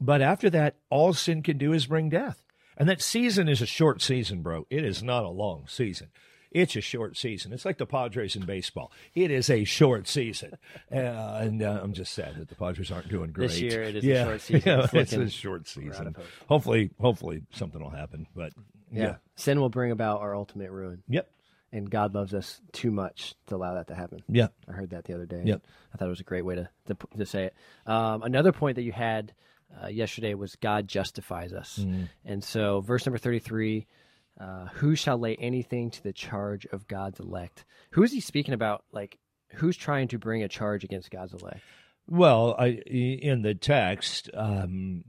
But 0.00 0.22
after 0.22 0.48
that, 0.50 0.76
all 0.88 1.12
sin 1.12 1.42
can 1.42 1.58
do 1.58 1.72
is 1.72 1.86
bring 1.86 2.08
death. 2.08 2.42
And 2.76 2.88
that 2.88 3.02
season 3.02 3.48
is 3.48 3.60
a 3.60 3.66
short 3.66 4.00
season, 4.00 4.40
bro. 4.40 4.66
It 4.70 4.84
is 4.84 5.02
not 5.02 5.24
a 5.24 5.28
long 5.28 5.64
season. 5.68 6.08
It's 6.50 6.74
a 6.74 6.80
short 6.80 7.16
season. 7.16 7.52
It's 7.52 7.64
like 7.64 7.78
the 7.78 7.86
Padres 7.86 8.34
in 8.34 8.44
baseball. 8.44 8.90
It 9.14 9.30
is 9.30 9.48
a 9.50 9.64
short 9.64 10.08
season, 10.08 10.54
uh, 10.92 10.96
and 10.96 11.62
uh, 11.62 11.80
I'm 11.82 11.92
just 11.92 12.12
sad 12.12 12.36
that 12.36 12.48
the 12.48 12.56
Padres 12.56 12.90
aren't 12.90 13.08
doing 13.08 13.30
great 13.30 13.50
this 13.50 13.60
year. 13.60 13.82
It 13.82 13.96
is 13.96 14.04
yeah. 14.04 14.22
a 14.22 14.24
short 14.24 14.40
season. 14.40 14.62
Yeah, 14.66 14.86
it's, 14.92 14.94
it's 14.94 15.12
a 15.12 15.30
short 15.30 15.68
season. 15.68 16.16
Hopefully, 16.48 16.90
hopefully 17.00 17.42
something 17.52 17.80
will 17.80 17.90
happen. 17.90 18.26
But 18.34 18.52
yeah. 18.90 19.02
yeah, 19.02 19.14
sin 19.36 19.60
will 19.60 19.68
bring 19.68 19.92
about 19.92 20.22
our 20.22 20.34
ultimate 20.34 20.70
ruin. 20.72 21.02
Yep. 21.08 21.30
And 21.72 21.88
God 21.88 22.14
loves 22.14 22.34
us 22.34 22.60
too 22.72 22.90
much 22.90 23.36
to 23.46 23.54
allow 23.54 23.74
that 23.74 23.86
to 23.88 23.94
happen. 23.94 24.24
Yeah, 24.26 24.48
I 24.68 24.72
heard 24.72 24.90
that 24.90 25.04
the 25.04 25.14
other 25.14 25.26
day. 25.26 25.42
Yep. 25.44 25.62
I 25.94 25.98
thought 25.98 26.06
it 26.06 26.08
was 26.08 26.20
a 26.20 26.24
great 26.24 26.44
way 26.44 26.56
to 26.56 26.68
to, 26.86 26.96
to 27.16 27.26
say 27.26 27.44
it. 27.44 27.54
Um, 27.86 28.22
another 28.22 28.50
point 28.50 28.74
that 28.74 28.82
you 28.82 28.92
had 28.92 29.34
uh, 29.82 29.88
yesterday 29.88 30.34
was 30.34 30.56
God 30.56 30.88
justifies 30.88 31.52
us. 31.52 31.78
Mm. 31.80 32.08
And 32.24 32.44
so, 32.44 32.80
verse 32.80 33.06
number 33.06 33.18
33 33.18 33.86
uh, 34.40 34.66
who 34.74 34.96
shall 34.96 35.18
lay 35.18 35.36
anything 35.36 35.90
to 35.90 36.02
the 36.02 36.12
charge 36.12 36.66
of 36.66 36.88
God's 36.88 37.20
elect? 37.20 37.64
Who 37.90 38.02
is 38.02 38.12
he 38.12 38.20
speaking 38.20 38.54
about? 38.54 38.84
Like, 38.90 39.18
who's 39.54 39.76
trying 39.76 40.08
to 40.08 40.18
bring 40.18 40.42
a 40.42 40.48
charge 40.48 40.82
against 40.82 41.10
God's 41.10 41.34
elect? 41.34 41.60
Well, 42.08 42.56
I, 42.58 42.68
in 42.68 43.42
the 43.42 43.54
text, 43.54 44.30
um, 44.32 45.04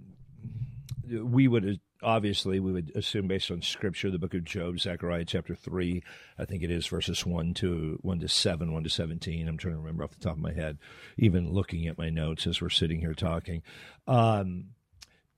we 1.10 1.48
would 1.48 1.80
obviously 2.04 2.60
we 2.60 2.72
would 2.72 2.92
assume 2.96 3.28
based 3.28 3.52
on 3.52 3.62
scripture 3.62 4.10
the 4.10 4.20
book 4.20 4.34
of 4.34 4.44
job 4.44 4.80
zechariah 4.80 5.26
chapter 5.26 5.56
3 5.56 6.04
i 6.38 6.46
think 6.46 6.64
it 6.64 6.72
is 6.72 6.88
verses 6.88 7.26
1 7.26 7.54
to 7.54 8.00
1 8.02 8.20
to 8.20 8.28
7 8.28 8.74
1 8.74 8.84
to 8.84 8.90
17 8.90 9.48
i'm 9.48 9.58
trying 9.58 9.74
to 9.74 9.80
remember 9.80 10.04
off 10.04 10.12
the 10.12 10.20
top 10.20 10.34
of 10.34 10.40
my 10.40 10.54
head 10.54 10.78
even 11.18 11.52
looking 11.52 11.88
at 11.88 11.98
my 11.98 12.10
notes 12.10 12.48
as 12.48 12.62
we're 12.62 12.70
sitting 12.70 13.00
here 13.00 13.14
talking. 13.14 13.62
Um, 14.08 14.66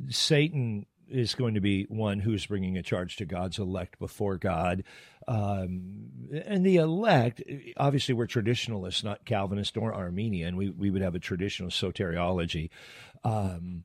satan 0.10 0.86
is 1.10 1.36
going 1.36 1.53
to 1.53 1.62
be 1.62 1.84
one 1.84 2.20
who's 2.20 2.46
bringing 2.46 2.77
a 2.77 2.84
charge 2.84 3.17
to 3.17 3.25
god's 3.25 3.60
elect 3.60 4.00
before 4.00 4.38
god. 4.38 4.84
Um, 5.27 6.10
and 6.46 6.65
the 6.65 6.77
elect 6.77 7.43
obviously 7.77 8.13
we're 8.13 8.25
traditionalists 8.25 9.03
not 9.03 9.25
calvinist 9.25 9.75
nor 9.75 9.93
Arminian. 9.93 10.55
we, 10.55 10.70
we 10.70 10.89
would 10.89 11.01
have 11.01 11.15
a 11.15 11.20
traditional 11.20 11.70
soteriology. 11.70 12.70
Um, 13.24 13.84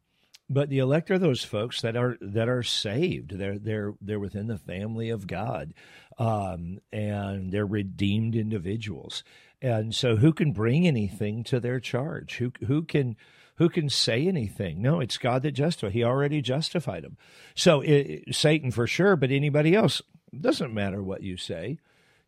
but 0.50 0.68
the 0.68 0.78
elect 0.78 1.10
are 1.10 1.18
those 1.18 1.44
folks 1.44 1.80
that 1.82 1.96
are 1.96 2.16
that 2.20 2.48
are 2.48 2.62
saved. 2.62 3.38
They're 3.38 3.58
they're 3.58 3.94
they're 4.00 4.20
within 4.20 4.46
the 4.46 4.58
family 4.58 5.10
of 5.10 5.26
God, 5.26 5.74
um, 6.18 6.78
and 6.92 7.52
they're 7.52 7.66
redeemed 7.66 8.34
individuals. 8.34 9.24
And 9.60 9.94
so, 9.94 10.16
who 10.16 10.32
can 10.32 10.52
bring 10.52 10.86
anything 10.86 11.44
to 11.44 11.60
their 11.60 11.80
charge? 11.80 12.36
Who 12.36 12.52
who 12.66 12.82
can 12.82 13.16
who 13.56 13.68
can 13.68 13.88
say 13.90 14.26
anything? 14.26 14.80
No, 14.80 15.00
it's 15.00 15.18
God 15.18 15.42
that 15.42 15.52
justified. 15.52 15.92
He 15.92 16.04
already 16.04 16.40
justified 16.40 17.02
them. 17.02 17.16
So 17.54 17.80
it, 17.80 18.34
Satan 18.34 18.70
for 18.70 18.86
sure, 18.86 19.16
but 19.16 19.32
anybody 19.32 19.74
else 19.74 20.00
doesn't 20.38 20.72
matter 20.72 21.02
what 21.02 21.22
you 21.22 21.36
say. 21.36 21.78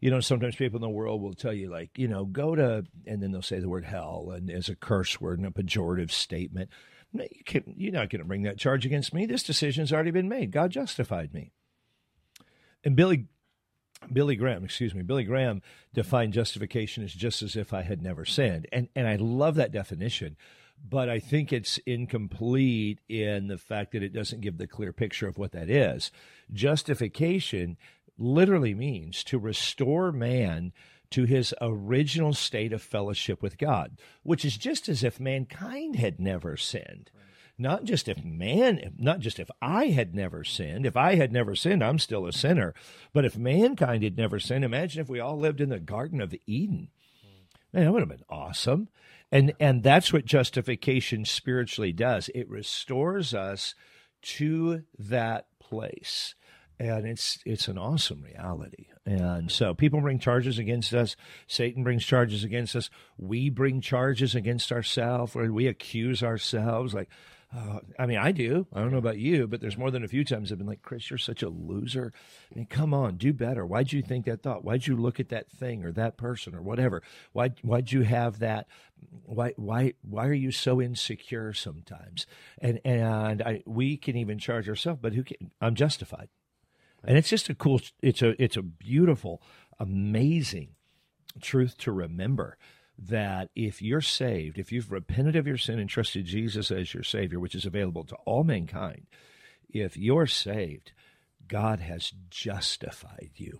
You 0.00 0.10
know, 0.10 0.20
sometimes 0.20 0.56
people 0.56 0.78
in 0.78 0.82
the 0.82 0.88
world 0.88 1.22
will 1.22 1.34
tell 1.34 1.52
you, 1.52 1.70
like, 1.70 1.90
you 1.96 2.08
know, 2.08 2.24
go 2.24 2.54
to, 2.56 2.84
and 3.06 3.22
then 3.22 3.32
they'll 3.32 3.42
say 3.42 3.60
the 3.60 3.68
word 3.68 3.84
hell 3.84 4.32
and 4.34 4.50
as 4.50 4.68
a 4.68 4.74
curse 4.74 5.20
word 5.20 5.38
and 5.38 5.46
a 5.46 5.50
pejorative 5.50 6.10
statement. 6.10 6.70
No, 7.12 7.24
you 7.24 7.44
can't, 7.44 7.74
you're 7.76 7.92
not 7.92 8.10
going 8.10 8.20
to 8.20 8.28
bring 8.28 8.42
that 8.42 8.58
charge 8.58 8.86
against 8.86 9.12
me. 9.12 9.26
This 9.26 9.42
decision's 9.42 9.92
already 9.92 10.12
been 10.12 10.28
made. 10.28 10.52
God 10.52 10.70
justified 10.70 11.34
me. 11.34 11.52
And 12.84 12.96
Billy 12.96 13.26
Billy 14.12 14.36
Graham, 14.36 14.64
excuse 14.64 14.94
me, 14.94 15.02
Billy 15.02 15.24
Graham 15.24 15.60
defined 15.92 16.32
justification 16.32 17.04
as 17.04 17.12
just 17.12 17.42
as 17.42 17.54
if 17.54 17.74
I 17.74 17.82
had 17.82 18.02
never 18.02 18.24
sinned. 18.24 18.66
And 18.72 18.88
and 18.96 19.06
I 19.06 19.16
love 19.16 19.56
that 19.56 19.72
definition, 19.72 20.36
but 20.88 21.08
I 21.08 21.18
think 21.18 21.52
it's 21.52 21.78
incomplete 21.78 23.00
in 23.08 23.48
the 23.48 23.58
fact 23.58 23.92
that 23.92 24.02
it 24.02 24.14
doesn't 24.14 24.40
give 24.40 24.56
the 24.56 24.66
clear 24.66 24.92
picture 24.92 25.28
of 25.28 25.36
what 25.36 25.52
that 25.52 25.68
is. 25.68 26.10
Justification 26.52 27.76
literally 28.16 28.74
means 28.74 29.22
to 29.24 29.38
restore 29.38 30.12
man 30.12 30.72
to 31.10 31.24
his 31.24 31.54
original 31.60 32.32
state 32.32 32.72
of 32.72 32.82
fellowship 32.82 33.42
with 33.42 33.58
God, 33.58 33.98
which 34.22 34.44
is 34.44 34.56
just 34.56 34.88
as 34.88 35.02
if 35.02 35.20
mankind 35.20 35.96
had 35.96 36.20
never 36.20 36.56
sinned. 36.56 37.10
Not 37.58 37.84
just 37.84 38.08
if 38.08 38.24
man, 38.24 38.94
not 38.96 39.20
just 39.20 39.38
if 39.38 39.50
I 39.60 39.88
had 39.88 40.14
never 40.14 40.44
sinned. 40.44 40.86
If 40.86 40.96
I 40.96 41.16
had 41.16 41.30
never 41.30 41.54
sinned, 41.54 41.84
I'm 41.84 41.98
still 41.98 42.24
a 42.24 42.32
sinner. 42.32 42.72
But 43.12 43.26
if 43.26 43.36
mankind 43.36 44.02
had 44.02 44.16
never 44.16 44.40
sinned, 44.40 44.64
imagine 44.64 45.02
if 45.02 45.10
we 45.10 45.20
all 45.20 45.36
lived 45.36 45.60
in 45.60 45.68
the 45.68 45.78
Garden 45.78 46.22
of 46.22 46.34
Eden. 46.46 46.88
Man, 47.72 47.84
that 47.84 47.92
would 47.92 48.00
have 48.00 48.08
been 48.08 48.24
awesome. 48.30 48.88
And 49.30 49.52
and 49.60 49.82
that's 49.82 50.12
what 50.12 50.24
justification 50.24 51.26
spiritually 51.26 51.92
does. 51.92 52.30
It 52.34 52.48
restores 52.48 53.34
us 53.34 53.74
to 54.22 54.84
that 54.98 55.46
place 55.58 56.34
and 56.80 57.06
it's 57.06 57.38
it's 57.44 57.68
an 57.68 57.76
awesome 57.76 58.22
reality. 58.22 58.86
And 59.04 59.50
so 59.50 59.74
people 59.74 60.00
bring 60.00 60.18
charges 60.18 60.58
against 60.58 60.94
us. 60.94 61.14
Satan 61.46 61.84
brings 61.84 62.04
charges 62.04 62.42
against 62.42 62.74
us. 62.74 62.88
We 63.18 63.50
bring 63.50 63.80
charges 63.82 64.34
against 64.34 64.72
ourselves, 64.72 65.36
or 65.36 65.52
we 65.52 65.66
accuse 65.66 66.22
ourselves. 66.22 66.94
Like, 66.94 67.10
uh, 67.54 67.80
I 67.98 68.06
mean, 68.06 68.16
I 68.16 68.32
do. 68.32 68.66
I 68.72 68.80
don't 68.80 68.92
know 68.92 68.98
about 68.98 69.18
you, 69.18 69.46
but 69.46 69.60
there's 69.60 69.76
more 69.76 69.90
than 69.90 70.04
a 70.04 70.08
few 70.08 70.24
times 70.24 70.50
I've 70.50 70.58
been 70.58 70.66
like, 70.66 70.82
Chris, 70.82 71.10
you're 71.10 71.18
such 71.18 71.42
a 71.42 71.50
loser. 71.50 72.12
I 72.50 72.54
mean, 72.54 72.66
come 72.66 72.94
on, 72.94 73.16
do 73.16 73.34
better. 73.34 73.66
Why'd 73.66 73.92
you 73.92 74.00
think 74.00 74.24
that 74.24 74.42
thought? 74.42 74.64
Why'd 74.64 74.86
you 74.86 74.96
look 74.96 75.20
at 75.20 75.28
that 75.30 75.50
thing 75.50 75.84
or 75.84 75.92
that 75.92 76.16
person 76.16 76.54
or 76.54 76.62
whatever? 76.62 77.02
Why 77.32 77.50
why'd 77.60 77.92
you 77.92 78.02
have 78.02 78.38
that? 78.38 78.68
Why 79.26 79.52
why 79.56 79.94
why 80.00 80.26
are 80.28 80.32
you 80.32 80.52
so 80.52 80.80
insecure 80.80 81.52
sometimes? 81.52 82.26
And 82.58 82.80
and 82.86 83.42
I, 83.42 83.62
we 83.66 83.98
can 83.98 84.16
even 84.16 84.38
charge 84.38 84.66
ourselves, 84.66 85.00
but 85.02 85.12
who 85.12 85.24
can? 85.24 85.50
I'm 85.60 85.74
justified 85.74 86.28
and 87.04 87.16
it's 87.18 87.28
just 87.28 87.48
a 87.48 87.54
cool 87.54 87.80
it's 88.02 88.22
a 88.22 88.40
it's 88.42 88.56
a 88.56 88.62
beautiful 88.62 89.42
amazing 89.78 90.68
truth 91.40 91.76
to 91.78 91.92
remember 91.92 92.56
that 92.98 93.48
if 93.56 93.80
you're 93.80 94.00
saved 94.00 94.58
if 94.58 94.70
you've 94.72 94.90
repented 94.92 95.34
of 95.36 95.46
your 95.46 95.56
sin 95.56 95.78
and 95.78 95.88
trusted 95.88 96.24
jesus 96.26 96.70
as 96.70 96.92
your 96.94 97.02
savior 97.02 97.40
which 97.40 97.54
is 97.54 97.64
available 97.64 98.04
to 98.04 98.14
all 98.26 98.44
mankind 98.44 99.06
if 99.70 99.96
you're 99.96 100.26
saved 100.26 100.92
god 101.48 101.80
has 101.80 102.12
justified 102.30 103.30
you 103.36 103.58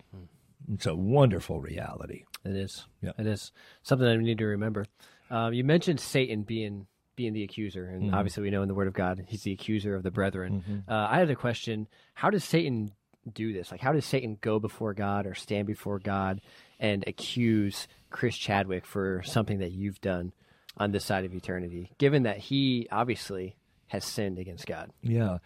it's 0.73 0.87
a 0.87 0.94
wonderful 0.94 1.61
reality 1.61 2.25
It 2.44 2.54
is. 2.54 2.85
Yeah. 3.02 3.12
It 3.18 3.26
is 3.26 3.50
something 3.82 4.06
that 4.06 4.18
we 4.18 4.25
need 4.25 4.38
to 4.38 4.47
remember. 4.47 4.85
Um, 5.30 5.52
you 5.54 5.64
mentioned 5.64 6.00
Satan 6.00 6.42
being 6.42 6.87
being 7.16 7.32
the 7.35 7.42
accuser, 7.42 7.87
and 7.87 8.11
Mhm. 8.11 8.14
obviously 8.14 8.42
we 8.44 8.50
know 8.50 8.62
in 8.62 8.68
the 8.68 8.75
Word 8.75 8.87
of 8.88 8.94
God 8.94 9.25
he's 9.28 9.42
the 9.42 9.52
accuser 9.52 9.94
of 9.94 10.02
the 10.02 10.11
brethren. 10.11 10.62
Mhm. 10.66 10.88
Uh, 10.88 11.09
I 11.11 11.18
had 11.18 11.28
a 11.30 11.35
question: 11.37 11.87
How 12.14 12.30
does 12.30 12.44
Satan 12.44 12.92
do 13.32 13.52
this? 13.52 13.70
Like, 13.70 13.80
how 13.80 13.92
does 13.92 14.04
Satan 14.04 14.38
go 14.40 14.58
before 14.58 14.94
God 14.94 15.26
or 15.26 15.34
stand 15.34 15.66
before 15.66 15.98
God 15.98 16.40
and 16.78 17.04
accuse 17.06 17.88
Chris 18.10 18.36
Chadwick 18.36 18.86
for 18.86 19.22
something 19.24 19.58
that 19.58 19.72
you've 19.72 20.00
done 20.00 20.32
on 20.76 20.92
this 20.92 21.04
side 21.04 21.24
of 21.24 21.34
eternity? 21.34 21.92
Given 21.98 22.24
that 22.24 22.38
he 22.38 22.88
obviously 22.90 23.56
has 23.88 24.04
sinned 24.04 24.38
against 24.38 24.66
God. 24.66 24.90
Yeah. 25.02 25.38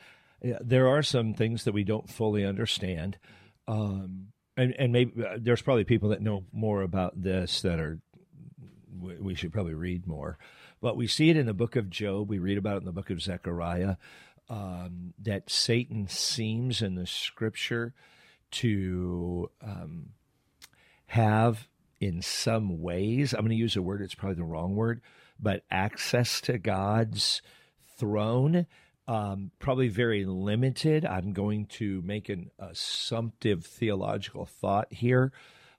yeah, 0.42 0.58
there 0.60 0.88
are 0.88 1.02
some 1.02 1.34
things 1.34 1.64
that 1.64 1.72
we 1.72 1.84
don't 1.84 2.08
fully 2.08 2.44
understand, 2.44 3.16
um, 3.66 4.28
and 4.56 4.74
and 4.78 4.92
maybe 4.92 5.24
uh, 5.24 5.38
there's 5.40 5.62
probably 5.62 5.84
people 5.84 6.10
that 6.10 6.22
know 6.22 6.44
more 6.52 6.82
about 6.82 7.20
this 7.20 7.62
that 7.62 7.80
are 7.80 7.98
we, 9.00 9.16
we 9.16 9.34
should 9.34 9.52
probably 9.52 9.74
read 9.74 10.06
more. 10.06 10.38
But 10.80 10.96
we 10.96 11.06
see 11.06 11.30
it 11.30 11.36
in 11.38 11.46
the 11.46 11.54
book 11.54 11.76
of 11.76 11.88
Job. 11.88 12.28
We 12.28 12.38
read 12.38 12.58
about 12.58 12.76
it 12.76 12.80
in 12.80 12.84
the 12.84 12.92
book 12.92 13.08
of 13.08 13.22
Zechariah. 13.22 13.96
Um, 14.48 15.14
that 15.18 15.50
Satan 15.50 16.06
seems 16.06 16.82
in 16.82 16.96
the 16.96 17.06
scripture 17.06 17.94
to 18.52 19.50
um, 19.62 20.10
have, 21.06 21.66
in 21.98 22.20
some 22.20 22.82
ways, 22.82 23.32
I'm 23.32 23.40
going 23.40 23.50
to 23.50 23.56
use 23.56 23.76
a 23.76 23.82
word, 23.82 24.02
it's 24.02 24.14
probably 24.14 24.36
the 24.36 24.44
wrong 24.44 24.76
word, 24.76 25.00
but 25.40 25.64
access 25.70 26.42
to 26.42 26.58
God's 26.58 27.40
throne 27.96 28.66
um, 29.06 29.50
probably 29.58 29.88
very 29.88 30.24
limited. 30.24 31.04
I'm 31.04 31.32
going 31.32 31.66
to 31.66 32.00
make 32.02 32.28
an 32.28 32.50
assumptive 32.58 33.64
theological 33.64 34.46
thought 34.46 34.92
here 34.92 35.32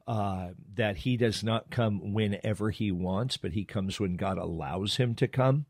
uh, 0.08 0.50
that 0.76 0.98
he 0.98 1.18
does 1.18 1.44
not 1.44 1.72
come 1.72 2.14
whenever 2.14 2.70
he 2.70 2.92
wants, 2.92 3.38
but 3.38 3.54
he 3.54 3.66
comes 3.66 4.00
when 4.00 4.16
God 4.16 4.38
allows 4.38 4.98
him 4.98 5.16
to 5.16 5.28
come. 5.28 5.66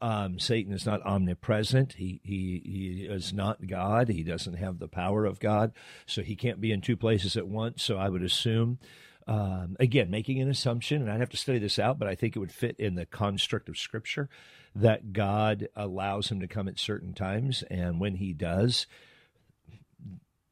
Um, 0.00 0.38
Satan 0.38 0.74
is 0.74 0.84
not 0.84 1.04
omnipresent. 1.06 1.94
He, 1.94 2.20
he 2.22 2.62
he 2.64 3.06
is 3.08 3.32
not 3.32 3.66
God. 3.66 4.08
He 4.08 4.22
doesn't 4.22 4.54
have 4.54 4.78
the 4.78 4.88
power 4.88 5.24
of 5.24 5.40
God, 5.40 5.72
so 6.04 6.20
he 6.22 6.36
can't 6.36 6.60
be 6.60 6.70
in 6.70 6.82
two 6.82 6.98
places 6.98 7.34
at 7.36 7.48
once. 7.48 7.82
So 7.82 7.96
I 7.96 8.10
would 8.10 8.22
assume, 8.22 8.78
um, 9.26 9.74
again, 9.80 10.10
making 10.10 10.40
an 10.40 10.50
assumption, 10.50 11.00
and 11.00 11.10
I'd 11.10 11.20
have 11.20 11.30
to 11.30 11.38
study 11.38 11.58
this 11.58 11.78
out, 11.78 11.98
but 11.98 12.08
I 12.08 12.14
think 12.14 12.36
it 12.36 12.40
would 12.40 12.52
fit 12.52 12.76
in 12.78 12.94
the 12.94 13.06
construct 13.06 13.70
of 13.70 13.78
Scripture 13.78 14.28
that 14.74 15.14
God 15.14 15.68
allows 15.74 16.30
him 16.30 16.40
to 16.40 16.46
come 16.46 16.68
at 16.68 16.78
certain 16.78 17.14
times, 17.14 17.64
and 17.70 17.98
when 17.98 18.16
he 18.16 18.34
does, 18.34 18.86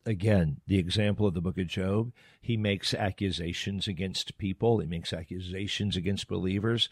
again, 0.07 0.63
the 0.67 0.79
example 0.79 1.27
of 1.27 1.35
the 1.35 1.43
book 1.43 1.59
of 1.59 1.67
Job, 1.67 2.13
he 2.41 2.57
makes 2.57 2.95
accusations 2.95 3.87
against 3.87 4.39
people, 4.39 4.79
he 4.79 4.87
makes 4.87 5.13
accusations 5.13 5.97
against 5.97 6.29
believers. 6.29 6.89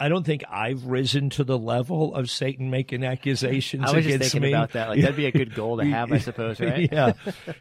I 0.00 0.08
don't 0.08 0.24
think 0.24 0.42
I've 0.48 0.86
risen 0.86 1.28
to 1.30 1.44
the 1.44 1.58
level 1.58 2.14
of 2.14 2.30
Satan 2.30 2.70
making 2.70 3.04
accusations 3.04 3.84
I 3.86 3.94
was 3.94 4.06
just 4.06 4.18
thinking 4.18 4.40
me. 4.40 4.48
about 4.48 4.72
that. 4.72 4.88
Like 4.88 5.02
that'd 5.02 5.14
be 5.14 5.26
a 5.26 5.30
good 5.30 5.54
goal 5.54 5.76
to 5.76 5.84
have, 5.90 6.10
I 6.10 6.16
suppose, 6.18 6.58
right? 6.58 6.88
yeah, 6.92 7.12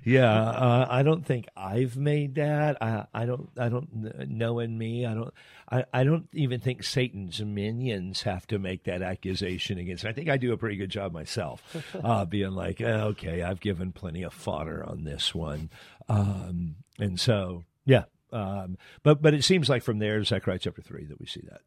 yeah. 0.06 0.42
Uh, 0.42 0.88
I 0.90 1.04
don't 1.04 1.26
think 1.26 1.48
I've 1.58 1.98
made 1.98 2.36
that. 2.36 2.82
I, 2.82 3.06
I 3.14 3.26
don't. 3.26 3.50
I 3.60 3.68
don't 3.68 4.30
know 4.30 4.60
in 4.60 4.78
me. 4.78 5.06
I 5.06 5.14
don't. 5.14 5.34
I, 5.70 5.84
I 5.94 6.04
don't 6.06 6.30
even 6.34 6.62
think 6.62 6.84
Satan's 6.84 7.42
minions 7.42 8.22
have 8.22 8.48
to 8.48 8.58
make 8.58 8.86
that 8.86 9.02
accusation 9.02 9.78
against. 9.78 10.06
Me. 10.06 10.10
I 10.10 10.14
think 10.14 10.30
I 10.30 10.38
do 10.38 10.54
a 10.54 10.58
pretty 10.58 10.78
good 10.78 10.90
job 10.90 11.12
myself, 11.12 11.76
uh, 12.04 12.24
being 12.24 12.52
like, 12.52 12.80
"Eh, 12.80 13.02
okay, 13.02 13.44
I've 13.44 13.60
given 13.60 13.92
plenty 13.92 14.24
of 14.24 14.34
fodder 14.34 14.82
on 14.88 15.04
this 15.04 15.36
one, 15.36 15.70
um, 16.08 16.76
and 16.98 17.20
so 17.20 17.66
yeah. 17.84 18.06
Um, 18.32 18.78
but 19.04 19.22
but 19.22 19.34
it 19.34 19.44
seems 19.44 19.68
like 19.68 19.84
from 19.84 20.00
there, 20.00 20.24
Zechariah 20.24 20.60
chapter 20.60 20.82
three, 20.82 21.04
that 21.04 21.20
we 21.20 21.26
see 21.26 21.44
that. 21.50 21.62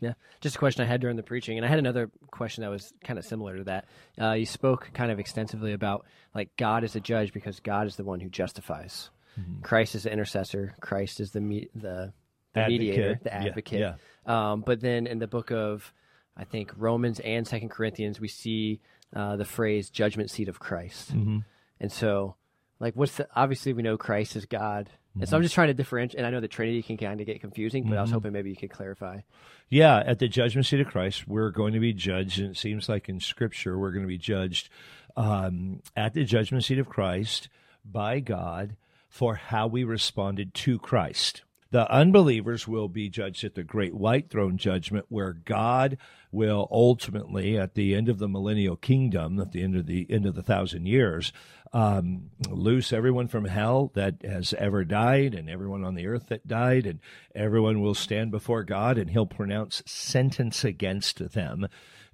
Yeah, 0.00 0.14
just 0.40 0.56
a 0.56 0.58
question 0.58 0.84
I 0.84 0.86
had 0.88 1.00
during 1.00 1.16
the 1.16 1.22
preaching, 1.22 1.56
and 1.56 1.64
I 1.64 1.68
had 1.68 1.78
another 1.78 2.10
question 2.30 2.62
that 2.62 2.68
was 2.70 2.92
kind 3.04 3.18
of 3.18 3.24
similar 3.24 3.56
to 3.58 3.64
that. 3.64 3.84
Uh, 4.20 4.32
you 4.32 4.44
spoke 4.46 4.90
kind 4.92 5.10
of 5.10 5.18
extensively 5.18 5.72
about 5.72 6.04
like 6.34 6.54
God 6.56 6.84
is 6.84 6.94
a 6.96 7.00
judge 7.00 7.32
because 7.32 7.60
God 7.60 7.86
is 7.86 7.96
the 7.96 8.04
one 8.04 8.20
who 8.20 8.28
justifies. 8.28 9.10
Mm-hmm. 9.40 9.62
Christ 9.62 9.94
is 9.94 10.02
the 10.02 10.12
intercessor. 10.12 10.74
Christ 10.80 11.20
is 11.20 11.30
the 11.30 11.40
me- 11.40 11.68
the, 11.74 12.12
the 12.52 12.60
Advocate. 12.60 12.68
mediator, 12.80 13.20
the 13.22 13.30
Yeah, 13.30 13.44
advocate. 13.46 13.80
yeah. 13.80 13.94
Um, 14.26 14.62
but 14.66 14.80
then 14.80 15.06
in 15.06 15.18
the 15.18 15.26
book 15.26 15.50
of, 15.50 15.92
I 16.36 16.44
think 16.44 16.72
Romans 16.76 17.20
and 17.20 17.46
Second 17.46 17.70
Corinthians, 17.70 18.20
we 18.20 18.28
see 18.28 18.80
uh, 19.14 19.36
the 19.36 19.44
phrase 19.44 19.90
"judgment 19.90 20.30
seat 20.30 20.48
of 20.48 20.58
Christ," 20.58 21.14
Mm-hmm. 21.16 21.38
and 21.80 21.90
so 21.92 22.34
like 22.80 22.94
what's 22.94 23.16
the 23.16 23.28
obviously 23.34 23.72
we 23.72 23.82
know 23.82 23.96
Christ 23.96 24.34
is 24.36 24.44
God. 24.44 24.90
And 25.14 25.22
Mm-hmm. 25.22 25.30
so 25.30 25.36
I'm 25.36 25.42
just 25.42 25.54
trying 25.54 25.68
to 25.68 25.74
differentiate, 25.74 26.18
and 26.18 26.26
I 26.26 26.30
know 26.30 26.40
the 26.40 26.48
Trinity 26.48 26.82
can 26.82 26.96
kind 26.96 27.20
of 27.20 27.26
get 27.26 27.40
confusing, 27.40 27.88
but 27.88 27.96
I 27.96 28.02
was 28.02 28.10
hoping 28.10 28.32
maybe 28.32 28.50
you 28.50 28.56
could 28.56 28.70
clarify. 28.70 29.20
Yeah, 29.68 30.02
at 30.04 30.18
the 30.18 30.26
judgment 30.28 30.66
seat 30.66 30.80
of 30.80 30.88
Christ, 30.88 31.28
we're 31.28 31.50
going 31.50 31.72
to 31.74 31.80
be 31.80 31.92
judged, 31.92 32.40
and 32.40 32.50
it 32.50 32.56
seems 32.56 32.88
like 32.88 33.08
in 33.08 33.20
Scripture, 33.20 33.78
we're 33.78 33.92
going 33.92 34.02
to 34.02 34.08
be 34.08 34.18
judged 34.18 34.68
um, 35.16 35.80
at 35.96 36.14
the 36.14 36.24
judgment 36.24 36.64
seat 36.64 36.78
of 36.80 36.88
Christ 36.88 37.48
by 37.84 38.18
God 38.18 38.76
for 39.08 39.36
how 39.36 39.68
we 39.68 39.84
responded 39.84 40.52
to 40.54 40.78
Christ. 40.80 41.42
The 41.74 41.90
unbelievers 41.90 42.68
will 42.68 42.86
be 42.86 43.08
judged 43.08 43.42
at 43.42 43.56
the 43.56 43.64
great 43.64 43.94
white 43.94 44.30
throne 44.30 44.58
judgment, 44.58 45.06
where 45.08 45.32
God 45.32 45.98
will 46.30 46.68
ultimately, 46.70 47.58
at 47.58 47.74
the 47.74 47.96
end 47.96 48.08
of 48.08 48.20
the 48.20 48.28
millennial 48.28 48.76
kingdom, 48.76 49.40
at 49.40 49.50
the 49.50 49.64
end 49.64 49.74
of 49.74 49.86
the 49.86 50.06
end 50.08 50.24
of 50.24 50.36
the 50.36 50.42
thousand 50.44 50.86
years, 50.86 51.32
um, 51.72 52.30
loose 52.48 52.92
everyone 52.92 53.26
from 53.26 53.46
hell 53.46 53.90
that 53.94 54.22
has 54.22 54.54
ever 54.56 54.84
died, 54.84 55.34
and 55.34 55.50
everyone 55.50 55.82
on 55.82 55.96
the 55.96 56.06
earth 56.06 56.28
that 56.28 56.46
died, 56.46 56.86
and 56.86 57.00
everyone 57.34 57.80
will 57.80 57.96
stand 57.96 58.30
before 58.30 58.62
God, 58.62 58.96
and 58.96 59.10
He'll 59.10 59.26
pronounce 59.26 59.82
sentence 59.84 60.62
against 60.62 61.32
them. 61.32 61.66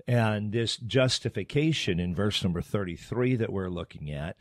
And 0.08 0.52
this 0.52 0.78
justification 0.78 2.00
in 2.00 2.14
verse 2.14 2.42
number 2.42 2.62
thirty-three 2.62 3.36
that 3.36 3.52
we're 3.52 3.68
looking 3.68 4.10
at 4.10 4.38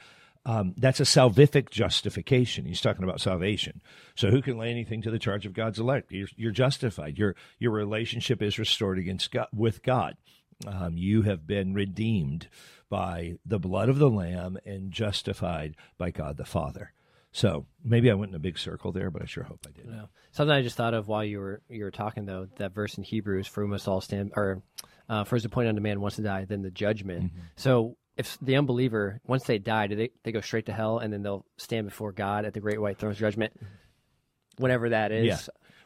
um, 0.50 0.74
that's 0.78 1.00
a 1.00 1.04
salvific 1.04 1.70
justification. 1.70 2.66
He's 2.66 2.82
talking 2.82 3.04
about 3.04 3.22
salvation. 3.22 3.82
So 4.16 4.32
who 4.32 4.42
can 4.42 4.58
lay 4.58 4.72
anything 4.72 5.04
to 5.04 5.12
the 5.12 5.20
charge 5.20 5.46
of 5.46 5.54
God's 5.54 5.78
elect? 5.78 6.12
You're, 6.12 6.28
you're 6.36 6.52
justified. 6.52 7.20
Your 7.20 7.36
your 7.60 7.72
relationship 7.72 8.42
is 8.42 8.58
restored 8.58 8.98
against 8.98 9.32
God, 9.32 9.48
with 9.54 9.84
God. 9.84 10.18
Um, 10.66 10.98
you 10.98 11.22
have 11.22 11.46
been 11.46 11.76
redeemed 11.76 12.48
by 12.90 13.36
the 13.46 13.60
blood 13.60 13.90
of 13.90 14.00
the 14.00 14.10
Lamb 14.10 14.58
and 14.66 14.92
justified 14.92 15.76
by 16.00 16.10
God 16.10 16.38
the 16.38 16.46
Father. 16.46 16.94
So 17.32 17.68
maybe 17.84 18.10
I 18.10 18.16
went 18.16 18.32
in 18.32 18.36
a 18.36 18.40
big 18.40 18.58
circle 18.58 18.92
there, 18.92 19.12
but 19.12 19.22
I 19.22 19.26
sure 19.26 19.44
hope 19.44 19.68
I 19.68 19.72
did. 19.72 19.86
No. 19.86 20.10
Something 20.32 20.56
I 20.56 20.64
just 20.64 20.76
thought 20.76 20.96
of 20.96 21.08
while 21.08 21.24
you 21.24 21.38
were 21.38 21.62
you 21.70 21.84
were 21.84 21.92
talking 21.92 22.26
though 22.26 22.48
that 22.58 22.74
verse 22.74 22.98
in 22.98 23.04
Hebrews, 23.04 23.46
"For 23.46 23.64
we 23.64 23.70
must 23.70 23.88
all 23.88 24.02
stand," 24.02 24.32
or 24.36 24.64
uh, 25.08 25.26
"For 25.26 25.36
as 25.36 25.46
appointed 25.46 25.70
unto 25.70 25.82
man 25.82 26.02
once 26.02 26.16
to 26.16 26.24
die, 26.24 26.46
then 26.46 26.64
the 26.64 26.72
judgment." 26.72 27.26
Mm-hmm. 27.26 27.40
So 27.56 27.98
if 28.20 28.38
the 28.42 28.58
unbeliever 28.58 29.22
once 29.26 29.46
they 29.46 29.58
die, 29.58 29.88
do 29.88 29.96
they 29.96 30.10
they 30.24 30.34
go 30.34 30.42
straight 30.42 30.66
to 30.66 30.74
hell 30.74 31.00
and 31.00 31.12
then 31.12 31.24
they'll 31.24 31.46
stand 31.58 31.88
before 31.88 32.12
God 32.12 32.44
at 32.44 32.54
the 32.54 32.60
great 32.60 32.80
white 32.80 33.00
throne's 33.00 33.18
judgment, 33.18 33.54
mm-hmm. 33.56 34.62
whenever 34.62 34.90
that 34.90 35.14
is. 35.14 35.26
Yeah. 35.26 35.38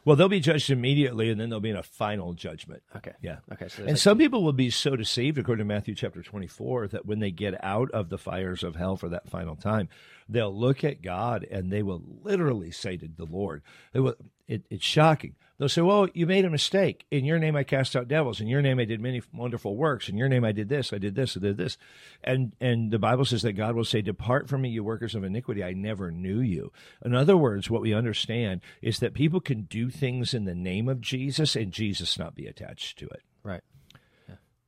Well, 0.04 0.16
they'll 0.16 0.28
be 0.28 0.40
judged 0.40 0.70
immediately, 0.70 1.30
and 1.30 1.40
then 1.40 1.48
they'll 1.50 1.60
be 1.60 1.70
in 1.70 1.76
a 1.76 1.82
final 1.82 2.34
judgment. 2.34 2.82
Okay. 2.96 3.12
Yeah. 3.22 3.38
Okay. 3.52 3.68
So 3.68 3.78
And 3.82 3.92
like- 3.92 3.96
some 3.98 4.18
people 4.18 4.42
will 4.42 4.52
be 4.52 4.70
so 4.70 4.96
deceived, 4.96 5.38
according 5.38 5.66
to 5.66 5.72
Matthew 5.74 5.94
chapter 5.94 6.22
24, 6.22 6.88
that 6.88 7.06
when 7.06 7.20
they 7.20 7.30
get 7.30 7.62
out 7.64 7.90
of 7.92 8.10
the 8.10 8.18
fires 8.18 8.62
of 8.62 8.76
hell 8.76 8.96
for 8.96 9.08
that 9.08 9.30
final 9.30 9.56
time, 9.56 9.88
they'll 10.28 10.54
look 10.54 10.84
at 10.84 11.02
God 11.02 11.46
and 11.50 11.72
they 11.72 11.82
will 11.82 12.02
literally 12.22 12.70
say 12.70 12.96
to 12.96 13.08
the 13.08 13.24
Lord, 13.26 13.62
they 13.92 14.00
will, 14.00 14.16
it, 14.46 14.64
it's 14.70 14.84
shocking. 14.84 15.36
They'll 15.56 15.68
say, 15.68 15.82
Well, 15.82 16.08
you 16.14 16.26
made 16.26 16.44
a 16.44 16.50
mistake. 16.50 17.06
In 17.12 17.24
your 17.24 17.38
name 17.38 17.54
I 17.54 17.62
cast 17.62 17.94
out 17.94 18.08
devils. 18.08 18.40
In 18.40 18.48
your 18.48 18.60
name 18.60 18.80
I 18.80 18.84
did 18.84 19.00
many 19.00 19.22
wonderful 19.32 19.76
works. 19.76 20.08
In 20.08 20.16
your 20.16 20.28
name 20.28 20.44
I 20.44 20.50
did 20.50 20.68
this, 20.68 20.92
I 20.92 20.98
did 20.98 21.14
this, 21.14 21.36
I 21.36 21.40
did 21.40 21.56
this. 21.56 21.78
And 22.24 22.52
and 22.60 22.90
the 22.90 22.98
Bible 22.98 23.24
says 23.24 23.42
that 23.42 23.52
God 23.52 23.76
will 23.76 23.84
say, 23.84 24.02
Depart 24.02 24.48
from 24.48 24.62
me, 24.62 24.70
you 24.70 24.82
workers 24.82 25.14
of 25.14 25.22
iniquity. 25.22 25.62
I 25.62 25.72
never 25.72 26.10
knew 26.10 26.40
you. 26.40 26.72
In 27.04 27.14
other 27.14 27.36
words, 27.36 27.70
what 27.70 27.82
we 27.82 27.94
understand 27.94 28.62
is 28.82 28.98
that 28.98 29.14
people 29.14 29.40
can 29.40 29.62
do 29.62 29.90
things 29.94 30.34
in 30.34 30.44
the 30.44 30.54
name 30.54 30.88
of 30.88 31.00
Jesus 31.00 31.56
and 31.56 31.72
Jesus 31.72 32.18
not 32.18 32.34
be 32.34 32.46
attached 32.46 32.98
to 32.98 33.06
it. 33.06 33.22
right. 33.42 33.62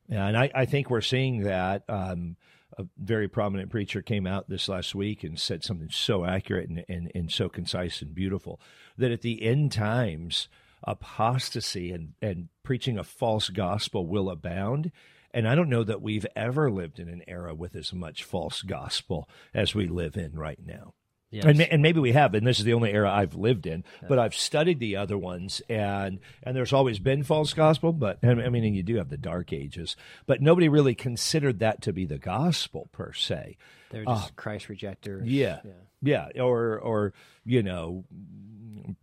Yeah. 0.09 0.26
And 0.26 0.37
I, 0.37 0.50
I 0.54 0.64
think 0.66 0.88
we're 0.88 1.00
seeing 1.00 1.42
that. 1.42 1.85
Um, 1.88 2.37
a 2.78 2.85
very 2.99 3.28
prominent 3.28 3.71
preacher 3.71 4.02
came 4.02 4.26
out 4.26 4.49
this 4.49 4.68
last 4.68 4.95
week 4.95 5.25
and 5.25 5.38
said 5.38 5.64
something 5.64 5.88
so 5.90 6.25
accurate 6.25 6.68
and, 6.68 6.85
and, 6.88 7.11
and 7.14 7.33
so 7.33 7.49
concise 7.49 8.02
and 8.02 8.14
beautiful 8.14 8.61
that 8.99 9.11
at 9.11 9.23
the 9.23 9.42
end 9.42 9.73
times, 9.73 10.49
apostasy 10.85 11.92
and, 11.92 12.14
and 12.21 12.49
preaching 12.62 12.99
a 12.99 13.04
false 13.04 13.49
gospel 13.49 14.06
will 14.06 14.28
abound. 14.28 14.92
And 15.33 15.49
I 15.49 15.54
don't 15.54 15.71
know 15.71 15.85
that 15.85 16.02
we've 16.02 16.26
ever 16.37 16.71
lived 16.71 16.99
in 16.99 17.09
an 17.09 17.23
era 17.26 17.54
with 17.54 17.75
as 17.76 17.92
much 17.92 18.25
false 18.25 18.62
gospel 18.62 19.28
as 19.54 19.75
we 19.75 19.87
live 19.87 20.16
in 20.16 20.38
right 20.38 20.61
now. 20.64 20.95
Yes. 21.30 21.45
And, 21.45 21.61
and 21.61 21.83
maybe 21.83 21.99
we 21.99 22.12
have, 22.12 22.35
and 22.35 22.47
this 22.47 22.61
is 22.61 22.64
the 22.64 22.75
only 22.75 22.92
era 22.92 23.11
I've 23.11 23.35
lived 23.35 23.66
in. 23.66 23.83
But 24.09 24.18
I've 24.18 24.35
studied 24.35 24.78
the 24.78 24.97
other 24.97 25.18
ones, 25.18 25.61
and 25.68 26.21
and 26.42 26.56
there's 26.56 26.73
always 26.73 26.99
been 27.00 27.25
false 27.25 27.52
gospel. 27.52 27.92
But 27.92 28.18
I 28.23 28.35
mean, 28.35 28.64
and 28.64 28.76
you 28.76 28.83
do 28.85 28.97
have 28.97 29.09
the 29.09 29.16
Dark 29.16 29.52
Ages, 29.52 29.97
but 30.26 30.40
nobody 30.40 30.68
really 30.68 30.95
considered 30.95 31.59
that 31.59 31.83
to 31.83 31.92
be 31.92 32.06
the 32.06 32.18
gospel 32.18 32.88
per 32.92 33.12
se. 33.12 33.56
They're 33.90 34.04
just 34.04 34.37
Christ 34.37 34.68
rejectors. 34.68 35.23
Ah. 35.23 35.26
Yeah, 35.26 35.61
yeah, 36.00 36.28
or 36.40 36.78
or 36.78 37.12
you 37.45 37.62
know, 37.62 38.04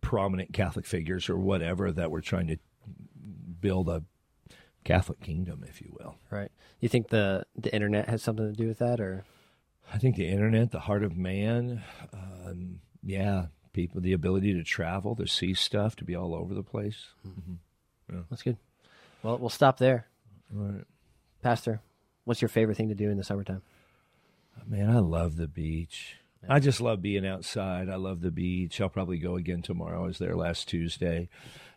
prominent 0.00 0.52
Catholic 0.52 0.86
figures 0.86 1.28
or 1.28 1.36
whatever 1.36 1.92
that 1.92 2.10
were 2.10 2.22
trying 2.22 2.46
to 2.48 2.56
build 3.60 3.88
a 3.88 4.02
Catholic 4.84 5.20
kingdom, 5.20 5.64
if 5.68 5.80
you 5.80 5.94
will. 5.98 6.16
Right. 6.30 6.50
You 6.80 6.88
think 6.88 7.08
the 7.08 7.44
the 7.56 7.72
internet 7.74 8.08
has 8.08 8.22
something 8.22 8.46
to 8.46 8.56
do 8.56 8.68
with 8.68 8.78
that, 8.78 9.00
or 9.00 9.24
I 9.92 9.98
think 9.98 10.16
the 10.16 10.28
internet, 10.28 10.70
the 10.70 10.80
heart 10.80 11.04
of 11.04 11.16
man, 11.16 11.82
um, 12.12 12.80
yeah, 13.02 13.46
people, 13.72 14.00
the 14.00 14.12
ability 14.12 14.54
to 14.54 14.64
travel, 14.64 15.14
to 15.16 15.26
see 15.26 15.54
stuff, 15.54 15.96
to 15.96 16.04
be 16.04 16.16
all 16.16 16.34
over 16.34 16.54
the 16.54 16.62
place. 16.62 17.06
that's 18.30 18.42
good. 18.42 18.56
Well, 19.22 19.38
we'll 19.38 19.50
stop 19.50 19.78
there, 19.78 20.06
Right. 20.50 20.84
Pastor. 21.42 21.80
What's 22.24 22.40
your 22.40 22.48
favorite 22.48 22.76
thing 22.76 22.88
to 22.88 22.94
do 22.94 23.10
in 23.10 23.16
the 23.18 23.24
summertime? 23.24 23.62
Man, 24.66 24.88
I 24.88 24.98
love 25.00 25.36
the 25.36 25.46
beach. 25.48 26.16
I 26.48 26.58
just 26.58 26.80
love 26.80 27.02
being 27.02 27.26
outside. 27.26 27.88
I 27.90 27.96
love 27.96 28.20
the 28.20 28.30
beach. 28.30 28.80
I'll 28.80 28.88
probably 28.88 29.18
go 29.18 29.36
again 29.36 29.62
tomorrow. 29.62 30.02
I 30.04 30.06
was 30.06 30.18
there 30.18 30.36
last 30.36 30.68
Tuesday. 30.68 31.28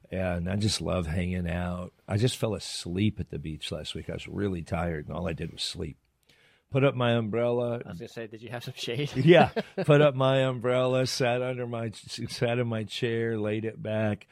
And 0.10 0.50
I 0.50 0.56
just 0.56 0.82
love 0.82 1.08
hanging 1.08 1.50
out. 1.50 1.92
I 2.08 2.16
just 2.18 2.38
fell 2.38 2.54
asleep 2.56 3.20
at 3.20 3.30
the 3.30 3.40
beach 3.40 3.72
last 3.72 3.94
week. 3.94 4.10
I 4.10 4.14
was 4.14 4.28
really 4.28 4.62
tired, 4.62 5.08
and 5.08 5.16
all 5.16 5.28
I 5.28 5.34
did 5.34 5.52
was 5.52 5.62
sleep. 5.64 5.98
Put 6.70 6.84
up 6.84 6.96
my 6.96 7.12
umbrella, 7.14 7.82
I 7.86 7.90
was 7.90 8.00
gonna 8.00 8.10
say, 8.10 8.28
did 8.28 8.42
you 8.42 8.50
have 8.50 8.64
some 8.64 8.74
shade? 8.76 9.10
yeah, 9.16 9.50
put 9.86 10.02
up 10.02 10.16
my 10.16 10.40
umbrella, 10.40 11.08
sat 11.08 11.42
under 11.42 11.66
my 11.66 11.92
sat 11.92 12.60
in 12.60 12.68
my 12.68 12.84
chair, 12.84 13.38
laid 13.40 13.64
it 13.66 13.82
back, 13.82 14.28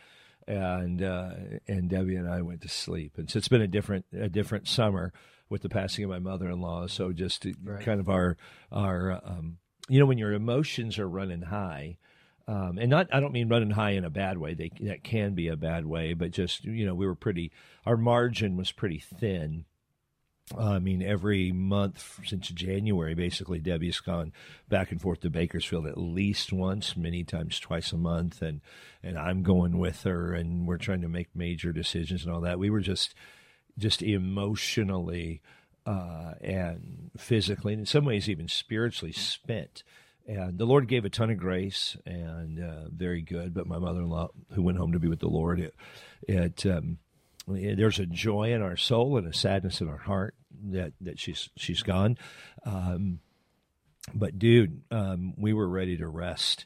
and 0.48 1.02
uh, 1.02 1.32
and 1.68 1.90
Debbie 1.90 2.16
and 2.18 2.30
I 2.30 2.42
went 2.42 2.62
to 2.62 2.70
sleep. 2.70 3.14
And 3.18 3.30
so 3.30 3.38
it's 3.38 3.48
been 3.48 3.62
a 3.62 3.68
different 3.68 4.06
a 4.14 4.28
different 4.30 4.68
summer 4.68 5.14
with 5.50 5.62
the 5.62 5.70
passing 5.70 6.04
of 6.04 6.10
my 6.10 6.20
mother 6.20 6.50
in 6.50 6.60
law. 6.60 6.88
So 6.88 7.12
just 7.14 7.46
Right. 7.64 7.84
kind 7.84 8.00
of 8.00 8.10
our 8.10 8.36
our 8.72 9.22
um, 9.24 9.58
you 9.88 10.00
know 10.00 10.06
when 10.06 10.18
your 10.18 10.34
emotions 10.34 11.00
are 11.00 11.08
running 11.10 11.44
high. 11.44 11.98
Um, 12.48 12.78
and 12.78 12.92
not, 12.92 13.08
I 13.12 13.22
don't 13.22 13.34
mean 13.34 13.50
running 13.50 13.72
high 13.72 13.94
in 13.94 14.06
a 14.06 14.12
bad 14.12 14.38
way. 14.38 14.54
They, 14.54 14.70
that 14.82 15.04
can 15.04 15.34
be 15.34 15.48
a 15.48 15.56
bad 15.58 15.84
way, 15.88 16.14
but 16.14 16.30
just, 16.30 16.64
you 16.64 16.86
know, 16.86 16.94
we 16.94 17.08
were 17.08 17.16
pretty, 17.16 17.52
our 17.88 17.98
margin 17.98 18.56
was 18.56 18.72
pretty 18.72 19.00
thin. 19.00 19.66
I 20.56 20.78
mean, 20.78 21.02
every 21.02 21.52
month 21.52 22.20
since 22.24 22.50
January, 22.50 23.16
basically, 23.16 23.60
Debbie's 23.60 24.00
gone 24.00 24.32
back 24.70 24.92
and 24.92 25.02
forth 25.02 25.22
to 25.22 25.30
Bakersfield 25.32 25.88
at 25.88 25.98
least 25.98 26.54
once, 26.54 26.96
many 26.96 27.24
times 27.24 27.60
twice 27.60 27.92
a 27.92 27.98
month, 27.98 28.44
and 28.44 28.62
and 29.02 29.18
I'm 29.18 29.42
going 29.42 29.80
with 29.80 30.04
her, 30.04 30.34
and 30.34 30.68
we're 30.68 30.78
trying 30.78 31.02
to 31.02 31.10
make 31.10 31.36
major 31.36 31.72
decisions 31.72 32.24
and 32.24 32.32
all 32.32 32.42
that. 32.42 32.60
We 32.60 32.70
were 32.70 32.82
just 32.82 33.16
just 33.80 34.04
emotionally 34.04 35.42
uh, 35.86 36.34
and 36.42 37.10
physically, 37.18 37.74
and 37.74 37.82
in 37.82 37.86
some 37.88 38.06
ways 38.06 38.30
even 38.30 38.48
spiritually 38.48 39.14
spent. 39.14 39.84
And 40.28 40.58
the 40.58 40.66
Lord 40.66 40.88
gave 40.88 41.06
a 41.06 41.10
ton 41.10 41.30
of 41.30 41.38
grace 41.38 41.98
and 42.06 42.60
uh, 42.60 42.90
very 42.90 43.22
good. 43.22 43.54
But 43.54 43.68
my 43.68 43.78
mother-in-law, 43.78 44.30
who 44.54 44.64
went 44.64 44.80
home 44.80 44.92
to 44.94 45.00
be 45.00 45.08
with 45.08 45.20
the 45.20 45.28
Lord, 45.28 45.60
it, 45.60 45.76
it 46.28 46.66
um, 46.66 46.98
there's 47.48 48.00
a 48.00 48.06
joy 48.06 48.54
in 48.54 48.62
our 48.62 48.78
soul 48.78 49.18
and 49.18 49.28
a 49.28 49.34
sadness 49.34 49.82
in 49.82 49.88
our 49.88 49.98
heart 49.98 50.36
that 50.72 50.94
that 51.02 51.20
she's 51.20 51.50
she's 51.58 51.84
gone. 51.84 52.18
Um, 52.66 53.20
but 54.14 54.38
dude, 54.38 54.82
um, 54.92 55.34
we 55.38 55.54
were 55.54 55.68
ready 55.68 55.98
to 55.98 56.08
rest, 56.08 56.66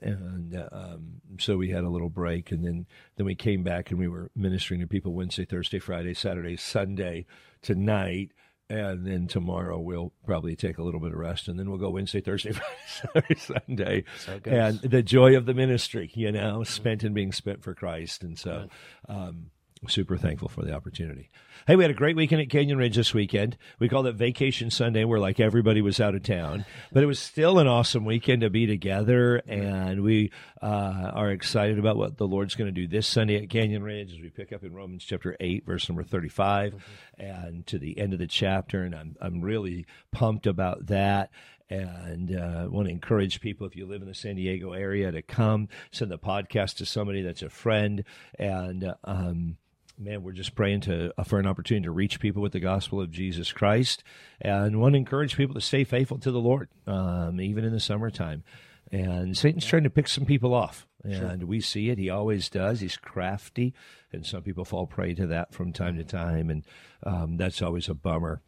and 0.00 0.54
uh, 0.54 0.68
um, 0.72 1.20
so 1.38 1.56
we 1.56 1.70
had 1.70 1.84
a 1.84 1.88
little 1.88 2.10
break, 2.10 2.52
and 2.52 2.64
then 2.64 2.86
then 3.16 3.26
we 3.26 3.34
came 3.34 3.62
back 3.62 3.90
and 3.90 3.98
we 3.98 4.08
were 4.08 4.30
ministering 4.34 4.80
to 4.80 4.86
people 4.86 5.12
Wednesday, 5.12 5.44
Thursday, 5.44 5.78
Friday, 5.78 6.14
Saturday, 6.14 6.56
Sunday, 6.56 7.26
tonight. 7.62 8.30
And 8.70 9.06
then 9.06 9.26
tomorrow 9.28 9.78
we'll 9.78 10.14
probably 10.24 10.56
take 10.56 10.78
a 10.78 10.82
little 10.82 10.98
bit 10.98 11.12
of 11.12 11.18
rest, 11.18 11.48
and 11.48 11.58
then 11.58 11.68
we'll 11.68 11.78
go 11.78 11.90
Wednesday, 11.90 12.22
Thursday, 12.22 12.52
Friday, 12.52 12.86
Saturday, 12.88 13.34
Sunday, 13.38 14.04
So 14.24 14.40
and 14.46 14.80
the 14.80 15.02
joy 15.02 15.36
of 15.36 15.44
the 15.44 15.52
ministry, 15.52 16.10
you 16.14 16.32
know, 16.32 16.64
spent 16.64 17.04
and 17.04 17.14
being 17.14 17.30
spent 17.30 17.62
for 17.62 17.74
Christ, 17.74 18.22
and 18.22 18.38
so 18.38 18.68
um, 19.06 19.50
super 19.88 20.16
thankful 20.16 20.48
for 20.48 20.62
the 20.62 20.72
opportunity. 20.72 21.30
Hey, 21.66 21.76
we 21.76 21.84
had 21.84 21.90
a 21.90 21.94
great 21.94 22.16
weekend 22.16 22.42
at 22.42 22.50
Canyon 22.50 22.76
Ridge 22.76 22.96
this 22.96 23.14
weekend. 23.14 23.56
We 23.78 23.88
called 23.88 24.06
it 24.06 24.16
Vacation 24.16 24.70
Sunday, 24.70 25.04
where 25.04 25.18
like 25.18 25.40
everybody 25.40 25.80
was 25.80 25.98
out 26.00 26.14
of 26.14 26.22
town, 26.22 26.66
but 26.92 27.02
it 27.02 27.06
was 27.06 27.18
still 27.18 27.58
an 27.58 27.66
awesome 27.66 28.04
weekend 28.04 28.42
to 28.42 28.50
be 28.50 28.66
together, 28.66 29.36
and 29.46 30.02
we 30.02 30.30
uh, 30.60 31.10
are 31.14 31.30
excited 31.30 31.78
about 31.78 31.96
what 31.96 32.18
the 32.18 32.28
Lord's 32.28 32.54
going 32.54 32.72
to 32.72 32.80
do 32.80 32.86
this 32.86 33.06
Sunday 33.06 33.42
at 33.42 33.48
Canyon 33.48 33.82
Ridge 33.82 34.12
as 34.12 34.20
we 34.20 34.28
pick 34.28 34.52
up 34.52 34.62
in 34.62 34.74
Romans 34.74 35.04
chapter 35.04 35.36
eight, 35.40 35.64
verse 35.64 35.88
number 35.88 36.02
thirty-five, 36.02 36.74
and 37.18 37.66
to 37.66 37.78
the 37.78 37.98
end 37.98 38.12
of 38.12 38.18
the 38.18 38.26
chapter, 38.26 38.82
and 38.82 38.94
I'm 38.94 39.16
I'm 39.20 39.40
really 39.40 39.86
pumped 40.12 40.46
about 40.46 40.86
that 40.88 41.30
and 41.70 42.36
uh, 42.36 42.66
want 42.68 42.86
to 42.86 42.92
encourage 42.92 43.40
people 43.40 43.66
if 43.66 43.74
you 43.74 43.86
live 43.86 44.02
in 44.02 44.08
the 44.08 44.14
San 44.14 44.36
Diego 44.36 44.72
area 44.72 45.10
to 45.10 45.22
come 45.22 45.68
send 45.90 46.10
the 46.10 46.18
podcast 46.18 46.76
to 46.76 46.84
somebody 46.84 47.22
that's 47.22 47.42
a 47.42 47.48
friend 47.48 48.04
and 48.38 48.94
um, 49.04 49.56
man 49.98 50.22
we're 50.22 50.32
just 50.32 50.54
praying 50.54 50.80
to 50.80 51.12
uh, 51.18 51.24
for 51.24 51.38
an 51.38 51.46
opportunity 51.46 51.84
to 51.84 51.90
reach 51.90 52.20
people 52.20 52.42
with 52.42 52.52
the 52.52 52.60
gospel 52.60 53.00
of 53.00 53.10
Jesus 53.10 53.52
Christ 53.52 54.02
and 54.40 54.80
want 54.80 54.94
to 54.94 54.98
encourage 54.98 55.36
people 55.36 55.54
to 55.54 55.60
stay 55.60 55.84
faithful 55.84 56.18
to 56.18 56.30
the 56.30 56.40
Lord 56.40 56.68
um, 56.86 57.40
even 57.40 57.64
in 57.64 57.72
the 57.72 57.80
summertime 57.80 58.42
and 58.92 59.36
Satan's 59.36 59.66
trying 59.66 59.84
to 59.84 59.90
pick 59.90 60.08
some 60.08 60.26
people 60.26 60.54
off 60.54 60.86
and 61.02 61.44
we 61.44 61.60
see 61.60 61.90
it 61.90 61.98
he 61.98 62.08
always 62.08 62.48
does 62.48 62.80
he's 62.80 62.96
crafty 62.96 63.74
and 64.12 64.24
some 64.24 64.42
people 64.42 64.64
fall 64.64 64.86
prey 64.86 65.14
to 65.14 65.26
that 65.26 65.52
from 65.52 65.72
time 65.72 65.96
to 65.96 66.04
time 66.04 66.50
and 66.50 66.64
um, 67.04 67.36
that's 67.36 67.62
always 67.62 67.88
a 67.88 67.94
bummer 67.94 68.40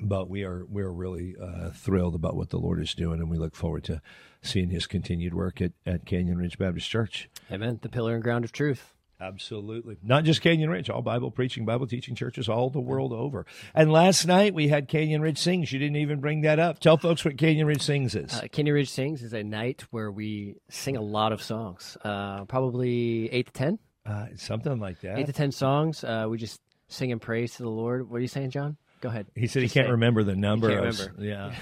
but 0.00 0.28
we 0.28 0.44
are 0.44 0.64
we're 0.66 0.90
really 0.90 1.34
uh, 1.40 1.70
thrilled 1.70 2.14
about 2.14 2.36
what 2.36 2.50
the 2.50 2.58
Lord 2.58 2.80
is 2.80 2.94
doing, 2.94 3.20
and 3.20 3.30
we 3.30 3.38
look 3.38 3.56
forward 3.56 3.84
to 3.84 4.00
seeing 4.42 4.70
His 4.70 4.86
continued 4.86 5.34
work 5.34 5.60
at, 5.60 5.72
at 5.86 6.06
Canyon 6.06 6.38
Ridge 6.38 6.58
Baptist 6.58 6.88
Church. 6.88 7.28
Amen. 7.50 7.78
The 7.82 7.88
pillar 7.88 8.14
and 8.14 8.22
ground 8.22 8.44
of 8.44 8.52
truth. 8.52 8.94
Absolutely. 9.20 9.96
Not 10.02 10.24
just 10.24 10.40
Canyon 10.42 10.70
Ridge, 10.70 10.88
all 10.90 11.02
Bible 11.02 11.30
preaching, 11.30 11.64
Bible 11.64 11.86
teaching 11.86 12.14
churches 12.14 12.48
all 12.48 12.70
the 12.70 12.80
world 12.80 13.12
over. 13.12 13.46
And 13.74 13.90
last 13.90 14.26
night 14.26 14.54
we 14.54 14.68
had 14.68 14.86
Canyon 14.88 15.20
Ridge 15.22 15.38
Sings. 15.38 15.72
You 15.72 15.78
didn't 15.78 15.96
even 15.96 16.20
bring 16.20 16.42
that 16.42 16.58
up. 16.58 16.78
Tell 16.78 16.96
folks 16.96 17.24
what 17.24 17.36
Canyon 17.36 17.66
Ridge 17.66 17.82
Sings 17.82 18.14
is. 18.14 18.32
Uh, 18.32 18.46
Canyon 18.52 18.74
Ridge 18.74 18.90
Sings 18.90 19.22
is 19.22 19.32
a 19.32 19.42
night 19.42 19.84
where 19.90 20.10
we 20.12 20.54
sing 20.70 20.96
a 20.96 21.02
lot 21.02 21.32
of 21.32 21.42
songs, 21.42 21.96
uh, 22.04 22.44
probably 22.44 23.28
eight 23.32 23.46
to 23.46 23.52
ten. 23.52 23.78
Uh, 24.06 24.26
something 24.36 24.78
like 24.78 25.00
that. 25.00 25.18
Eight 25.18 25.26
to 25.26 25.32
ten 25.32 25.50
songs. 25.52 26.04
Uh, 26.04 26.26
we 26.30 26.38
just 26.38 26.60
sing 26.88 27.10
and 27.12 27.20
praise 27.20 27.54
to 27.56 27.62
the 27.64 27.68
Lord. 27.70 28.08
What 28.08 28.18
are 28.18 28.20
you 28.20 28.28
saying, 28.28 28.50
John? 28.50 28.76
Go 29.00 29.08
ahead. 29.08 29.26
He 29.34 29.46
said 29.46 29.60
Just 29.62 29.74
he 29.74 29.78
can't 29.80 29.88
it. 29.88 29.92
remember 29.92 30.22
the 30.24 30.36
number. 30.36 30.68
can't 30.70 30.86
of- 30.86 30.98
remember. 31.00 31.22
Yeah. 31.24 31.54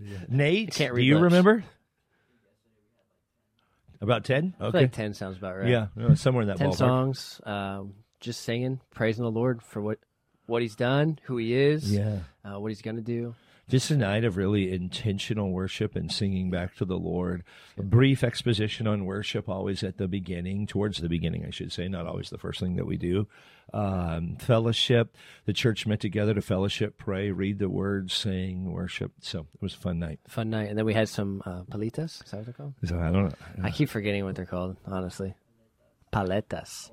Yeah. 0.00 0.18
Nate, 0.28 0.70
can't 0.74 0.94
do 0.94 1.02
you 1.02 1.14
lips. 1.14 1.24
remember? 1.24 1.64
About 4.02 4.24
10? 4.24 4.54
I 4.56 4.58
feel 4.58 4.66
Okay. 4.68 4.78
like 4.80 4.92
ten 4.92 5.14
sounds 5.14 5.38
about 5.38 5.56
right. 5.56 5.68
Yeah, 5.68 6.14
somewhere 6.14 6.42
in 6.42 6.48
that 6.48 6.58
ten 6.58 6.70
ballpark. 6.70 6.76
songs. 6.76 7.40
Um, 7.44 7.94
just 8.20 8.40
singing, 8.42 8.80
praising 8.90 9.24
the 9.24 9.30
Lord 9.30 9.62
for 9.62 9.80
what 9.80 9.98
what 10.46 10.60
He's 10.60 10.74
done, 10.76 11.18
who 11.24 11.36
He 11.38 11.54
is, 11.54 11.90
Yeah. 11.94 12.18
uh, 12.44 12.58
what 12.60 12.68
He's 12.72 12.82
going 12.82 12.96
to 12.96 13.02
do. 13.02 13.34
Just 13.72 13.90
a 13.90 13.96
night 13.96 14.24
of 14.24 14.36
really 14.36 14.70
intentional 14.70 15.50
worship 15.50 15.96
and 15.96 16.12
singing 16.12 16.50
back 16.50 16.76
to 16.76 16.84
the 16.84 16.98
Lord. 16.98 17.42
A 17.78 17.82
brief 17.82 18.22
exposition 18.22 18.86
on 18.86 19.06
worship, 19.06 19.48
always 19.48 19.82
at 19.82 19.96
the 19.96 20.06
beginning, 20.06 20.66
towards 20.66 20.98
the 20.98 21.08
beginning, 21.08 21.46
I 21.46 21.50
should 21.50 21.72
say, 21.72 21.88
not 21.88 22.06
always 22.06 22.28
the 22.28 22.36
first 22.36 22.60
thing 22.60 22.76
that 22.76 22.84
we 22.84 22.98
do. 22.98 23.28
Um, 23.72 24.36
fellowship. 24.36 25.16
The 25.46 25.54
church 25.54 25.86
met 25.86 26.00
together 26.00 26.34
to 26.34 26.42
fellowship, 26.42 26.98
pray, 26.98 27.30
read 27.30 27.60
the 27.60 27.70
word, 27.70 28.10
sing, 28.10 28.70
worship. 28.70 29.12
So 29.20 29.46
it 29.54 29.62
was 29.62 29.72
a 29.72 29.78
fun 29.78 29.98
night. 29.98 30.20
Fun 30.28 30.50
night, 30.50 30.68
and 30.68 30.76
then 30.76 30.84
we 30.84 30.92
had 30.92 31.08
some 31.08 31.40
uh, 31.46 31.62
palitas. 31.62 32.22
Is 32.22 32.30
that 32.30 32.36
what 32.36 32.44
they're 32.44 32.52
called? 32.52 32.74
So 32.84 32.98
I 32.98 33.10
don't 33.10 33.30
know. 33.30 33.64
I 33.64 33.70
keep 33.70 33.88
forgetting 33.88 34.22
what 34.26 34.34
they're 34.34 34.44
called. 34.44 34.76
Honestly, 34.84 35.32
paletas. 36.12 36.90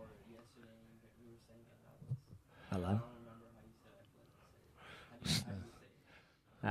Hello. 2.71 3.01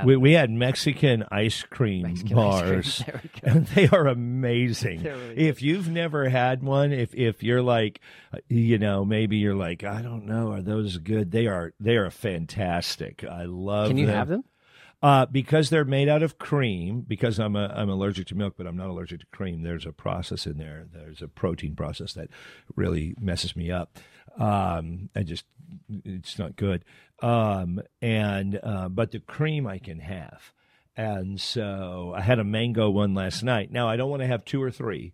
We, 0.05 0.17
we 0.17 0.33
had 0.33 0.51
Mexican 0.51 1.25
ice 1.31 1.63
cream 1.63 2.03
Mexican 2.03 2.39
ice 2.39 2.61
cream. 2.61 2.71
bars, 2.71 3.05
we 3.07 3.13
go. 3.41 3.57
and 3.57 3.67
they 3.69 3.89
are 3.89 4.07
amazing. 4.07 5.03
Really 5.09 5.49
if 5.49 5.63
you've 5.63 5.89
never 5.89 6.29
had 6.29 6.63
one, 6.63 6.93
if 6.93 7.15
if 7.15 7.43
you're 7.43 7.63
like, 7.63 8.01
uh, 8.33 8.39
you 8.49 8.79
know, 8.79 9.05
maybe 9.05 9.39
you're 9.39 9.55
like, 9.55 9.85
I 9.85 10.03
don't 10.03 10.27
know, 10.27 10.53
are 10.53 10.63
those 10.63 10.99
good? 10.99 11.31
They 11.31 11.47
are. 11.47 11.73
They 11.81 11.97
are 11.97 12.11
fantastic. 12.11 13.25
I 13.25 13.45
love. 13.45 13.89
Can 13.89 13.97
you 13.97 14.09
have 14.09 14.29
them? 14.29 14.45
Uh, 15.01 15.27
because 15.27 15.71
they're 15.71 15.85
made 15.85 16.09
out 16.09 16.23
of 16.23 16.39
cream. 16.39 17.03
Because 17.07 17.39
I'm 17.39 17.57
a, 17.57 17.73
I'm 17.75 17.89
allergic 17.89 18.27
to 18.29 18.35
milk, 18.35 18.55
but 18.57 18.67
I'm 18.67 18.77
not 18.77 18.89
allergic 18.89 19.21
to 19.21 19.27
cream. 19.27 19.63
There's 19.63 19.87
a 19.87 19.93
process 19.93 20.47
in 20.47 20.59
there. 20.59 20.87
There's 20.93 21.23
a 21.23 21.29
protein 21.29 21.75
process 21.75 22.13
that 22.15 22.29
really 22.75 23.15
messes 23.21 23.57
me 23.57 23.71
up. 23.71 23.99
Um, 24.39 25.09
I 25.17 25.23
just 25.23 25.45
it's 26.05 26.39
not 26.39 26.57
good. 26.57 26.85
Um, 27.21 27.81
and 28.01 28.61
uh, 28.63 28.89
but 28.89 29.11
the 29.11 29.21
cream 29.21 29.67
I 29.67 29.79
can 29.79 30.01
have. 30.01 30.53
And 30.97 31.41
so 31.41 32.13
I 32.17 32.21
had 32.23 32.39
a 32.39 32.45
mango 32.45 32.91
one 32.91 33.15
last 33.15 33.43
night. 33.43 33.71
Now 33.71 33.89
I 33.89 33.97
don't 33.97 34.11
want 34.11 34.23
to 34.23 34.27
have 34.27 34.45
two 34.45 34.63
or 34.63 34.71
three, 34.71 35.13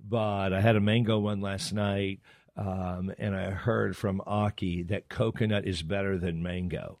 but 0.00 0.52
I 0.52 0.60
had 0.60 0.76
a 0.76 0.80
mango 0.80 1.18
one 1.18 1.40
last 1.40 1.72
night. 1.72 2.20
Um, 2.56 3.12
and 3.18 3.34
I 3.34 3.50
heard 3.50 3.96
from 3.96 4.22
Aki 4.26 4.84
that 4.84 5.08
coconut 5.08 5.66
is 5.66 5.82
better 5.82 6.16
than 6.16 6.42
mango. 6.42 6.98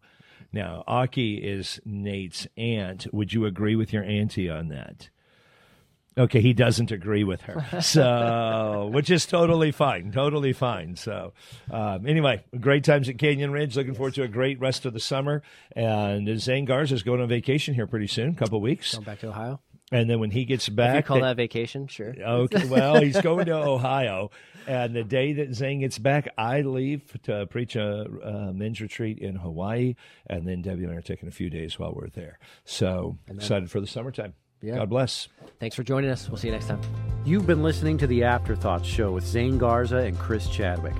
Now, 0.52 0.82
Aki 0.86 1.36
is 1.36 1.80
Nate's 1.84 2.46
aunt. 2.56 3.06
Would 3.12 3.32
you 3.32 3.44
agree 3.46 3.76
with 3.76 3.92
your 3.92 4.04
auntie 4.04 4.50
on 4.50 4.68
that? 4.68 5.10
Okay, 6.16 6.40
he 6.40 6.52
doesn't 6.52 6.90
agree 6.92 7.24
with 7.24 7.42
her. 7.42 7.66
So, 7.82 8.90
which 8.92 9.10
is 9.10 9.26
totally 9.26 9.72
fine. 9.72 10.12
Totally 10.12 10.52
fine. 10.52 10.94
So, 10.96 11.32
um, 11.70 12.06
anyway, 12.06 12.44
great 12.60 12.84
times 12.84 13.08
at 13.08 13.18
Canyon 13.18 13.50
Ridge. 13.50 13.76
Looking 13.76 13.94
forward 13.94 14.14
to 14.14 14.22
a 14.22 14.28
great 14.28 14.60
rest 14.60 14.84
of 14.86 14.92
the 14.92 15.00
summer. 15.00 15.42
And 15.74 16.38
Zane 16.40 16.64
Garza 16.66 16.94
is 16.94 17.02
going 17.02 17.20
on 17.20 17.28
vacation 17.28 17.74
here 17.74 17.86
pretty 17.86 18.06
soon, 18.06 18.30
a 18.30 18.34
couple 18.34 18.60
weeks. 18.60 18.94
Going 18.94 19.04
back 19.04 19.20
to 19.20 19.28
Ohio. 19.28 19.60
And 19.92 20.08
then 20.08 20.18
when 20.18 20.30
he 20.30 20.44
gets 20.44 20.64
If 20.66 20.72
you 20.72 20.76
back, 20.76 21.06
call 21.06 21.16
they- 21.16 21.22
that 21.22 21.36
vacation, 21.36 21.86
sure. 21.88 22.14
Okay, 22.18 22.64
well, 22.68 23.00
he's 23.00 23.20
going 23.20 23.46
to 23.46 23.54
Ohio, 23.54 24.30
and 24.66 24.96
the 24.96 25.04
day 25.04 25.34
that 25.34 25.54
Zane 25.54 25.80
gets 25.80 25.98
back, 25.98 26.28
I 26.38 26.62
leave 26.62 27.02
to 27.24 27.46
preach 27.46 27.76
a, 27.76 28.06
uh 28.24 28.52
men's 28.52 28.80
retreat 28.80 29.18
in 29.18 29.36
Hawaii, 29.36 29.94
and 30.26 30.48
then 30.48 30.62
Debbie 30.62 30.84
and 30.84 30.92
I 30.92 30.96
are 30.96 31.02
taking 31.02 31.28
a 31.28 31.32
few 31.32 31.50
days 31.50 31.78
while 31.78 31.92
we're 31.92 32.08
there. 32.08 32.38
So 32.64 33.18
excited 33.28 33.70
for 33.70 33.78
the 33.80 33.86
summertime. 33.86 34.32
Yeah. 34.64 34.76
God 34.76 34.88
bless. 34.88 35.28
Thanks 35.60 35.76
for 35.76 35.82
joining 35.82 36.08
us. 36.10 36.26
We'll 36.28 36.38
see 36.38 36.48
you 36.48 36.54
next 36.54 36.68
time. 36.68 36.80
You've 37.24 37.46
been 37.46 37.62
listening 37.62 37.98
to 37.98 38.06
the 38.06 38.24
Afterthoughts 38.24 38.88
Show 38.88 39.12
with 39.12 39.26
Zane 39.26 39.58
Garza 39.58 39.98
and 39.98 40.18
Chris 40.18 40.48
Chadwick. 40.48 40.94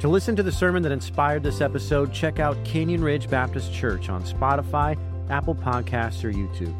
To 0.00 0.08
listen 0.08 0.36
to 0.36 0.44
the 0.44 0.52
sermon 0.52 0.84
that 0.84 0.92
inspired 0.92 1.42
this 1.42 1.60
episode, 1.60 2.12
check 2.12 2.38
out 2.38 2.56
Canyon 2.64 3.02
Ridge 3.02 3.28
Baptist 3.28 3.74
Church 3.74 4.08
on 4.08 4.22
Spotify, 4.22 4.96
Apple 5.28 5.56
Podcasts, 5.56 6.22
or 6.22 6.32
YouTube. 6.32 6.72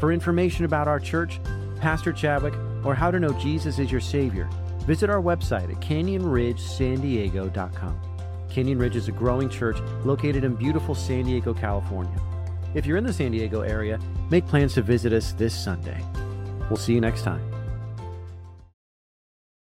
For 0.00 0.10
information 0.10 0.64
about 0.64 0.88
our 0.88 0.98
church, 0.98 1.38
Pastor 1.78 2.12
Chadwick, 2.12 2.54
or 2.82 2.94
how 2.94 3.10
to 3.10 3.20
know 3.20 3.34
Jesus 3.34 3.78
is 3.78 3.92
your 3.92 4.00
Savior, 4.00 4.48
visit 4.86 5.10
our 5.10 5.20
website 5.20 5.70
at 5.70 5.82
canyonridgesandiego.com. 5.82 8.00
Canyon 8.48 8.78
Ridge 8.78 8.96
is 8.96 9.08
a 9.08 9.12
growing 9.12 9.50
church 9.50 9.76
located 10.04 10.44
in 10.44 10.54
beautiful 10.54 10.94
San 10.94 11.24
Diego, 11.24 11.52
California. 11.52 12.18
If 12.74 12.86
you're 12.86 12.96
in 12.96 13.04
the 13.04 13.12
San 13.12 13.30
Diego 13.30 13.60
area, 13.60 14.00
make 14.30 14.46
plans 14.46 14.74
to 14.74 14.82
visit 14.82 15.12
us 15.12 15.32
this 15.32 15.54
Sunday. 15.54 16.02
We'll 16.68 16.76
see 16.76 16.92
you 16.92 17.00
next 17.00 17.22
time. 17.22 17.53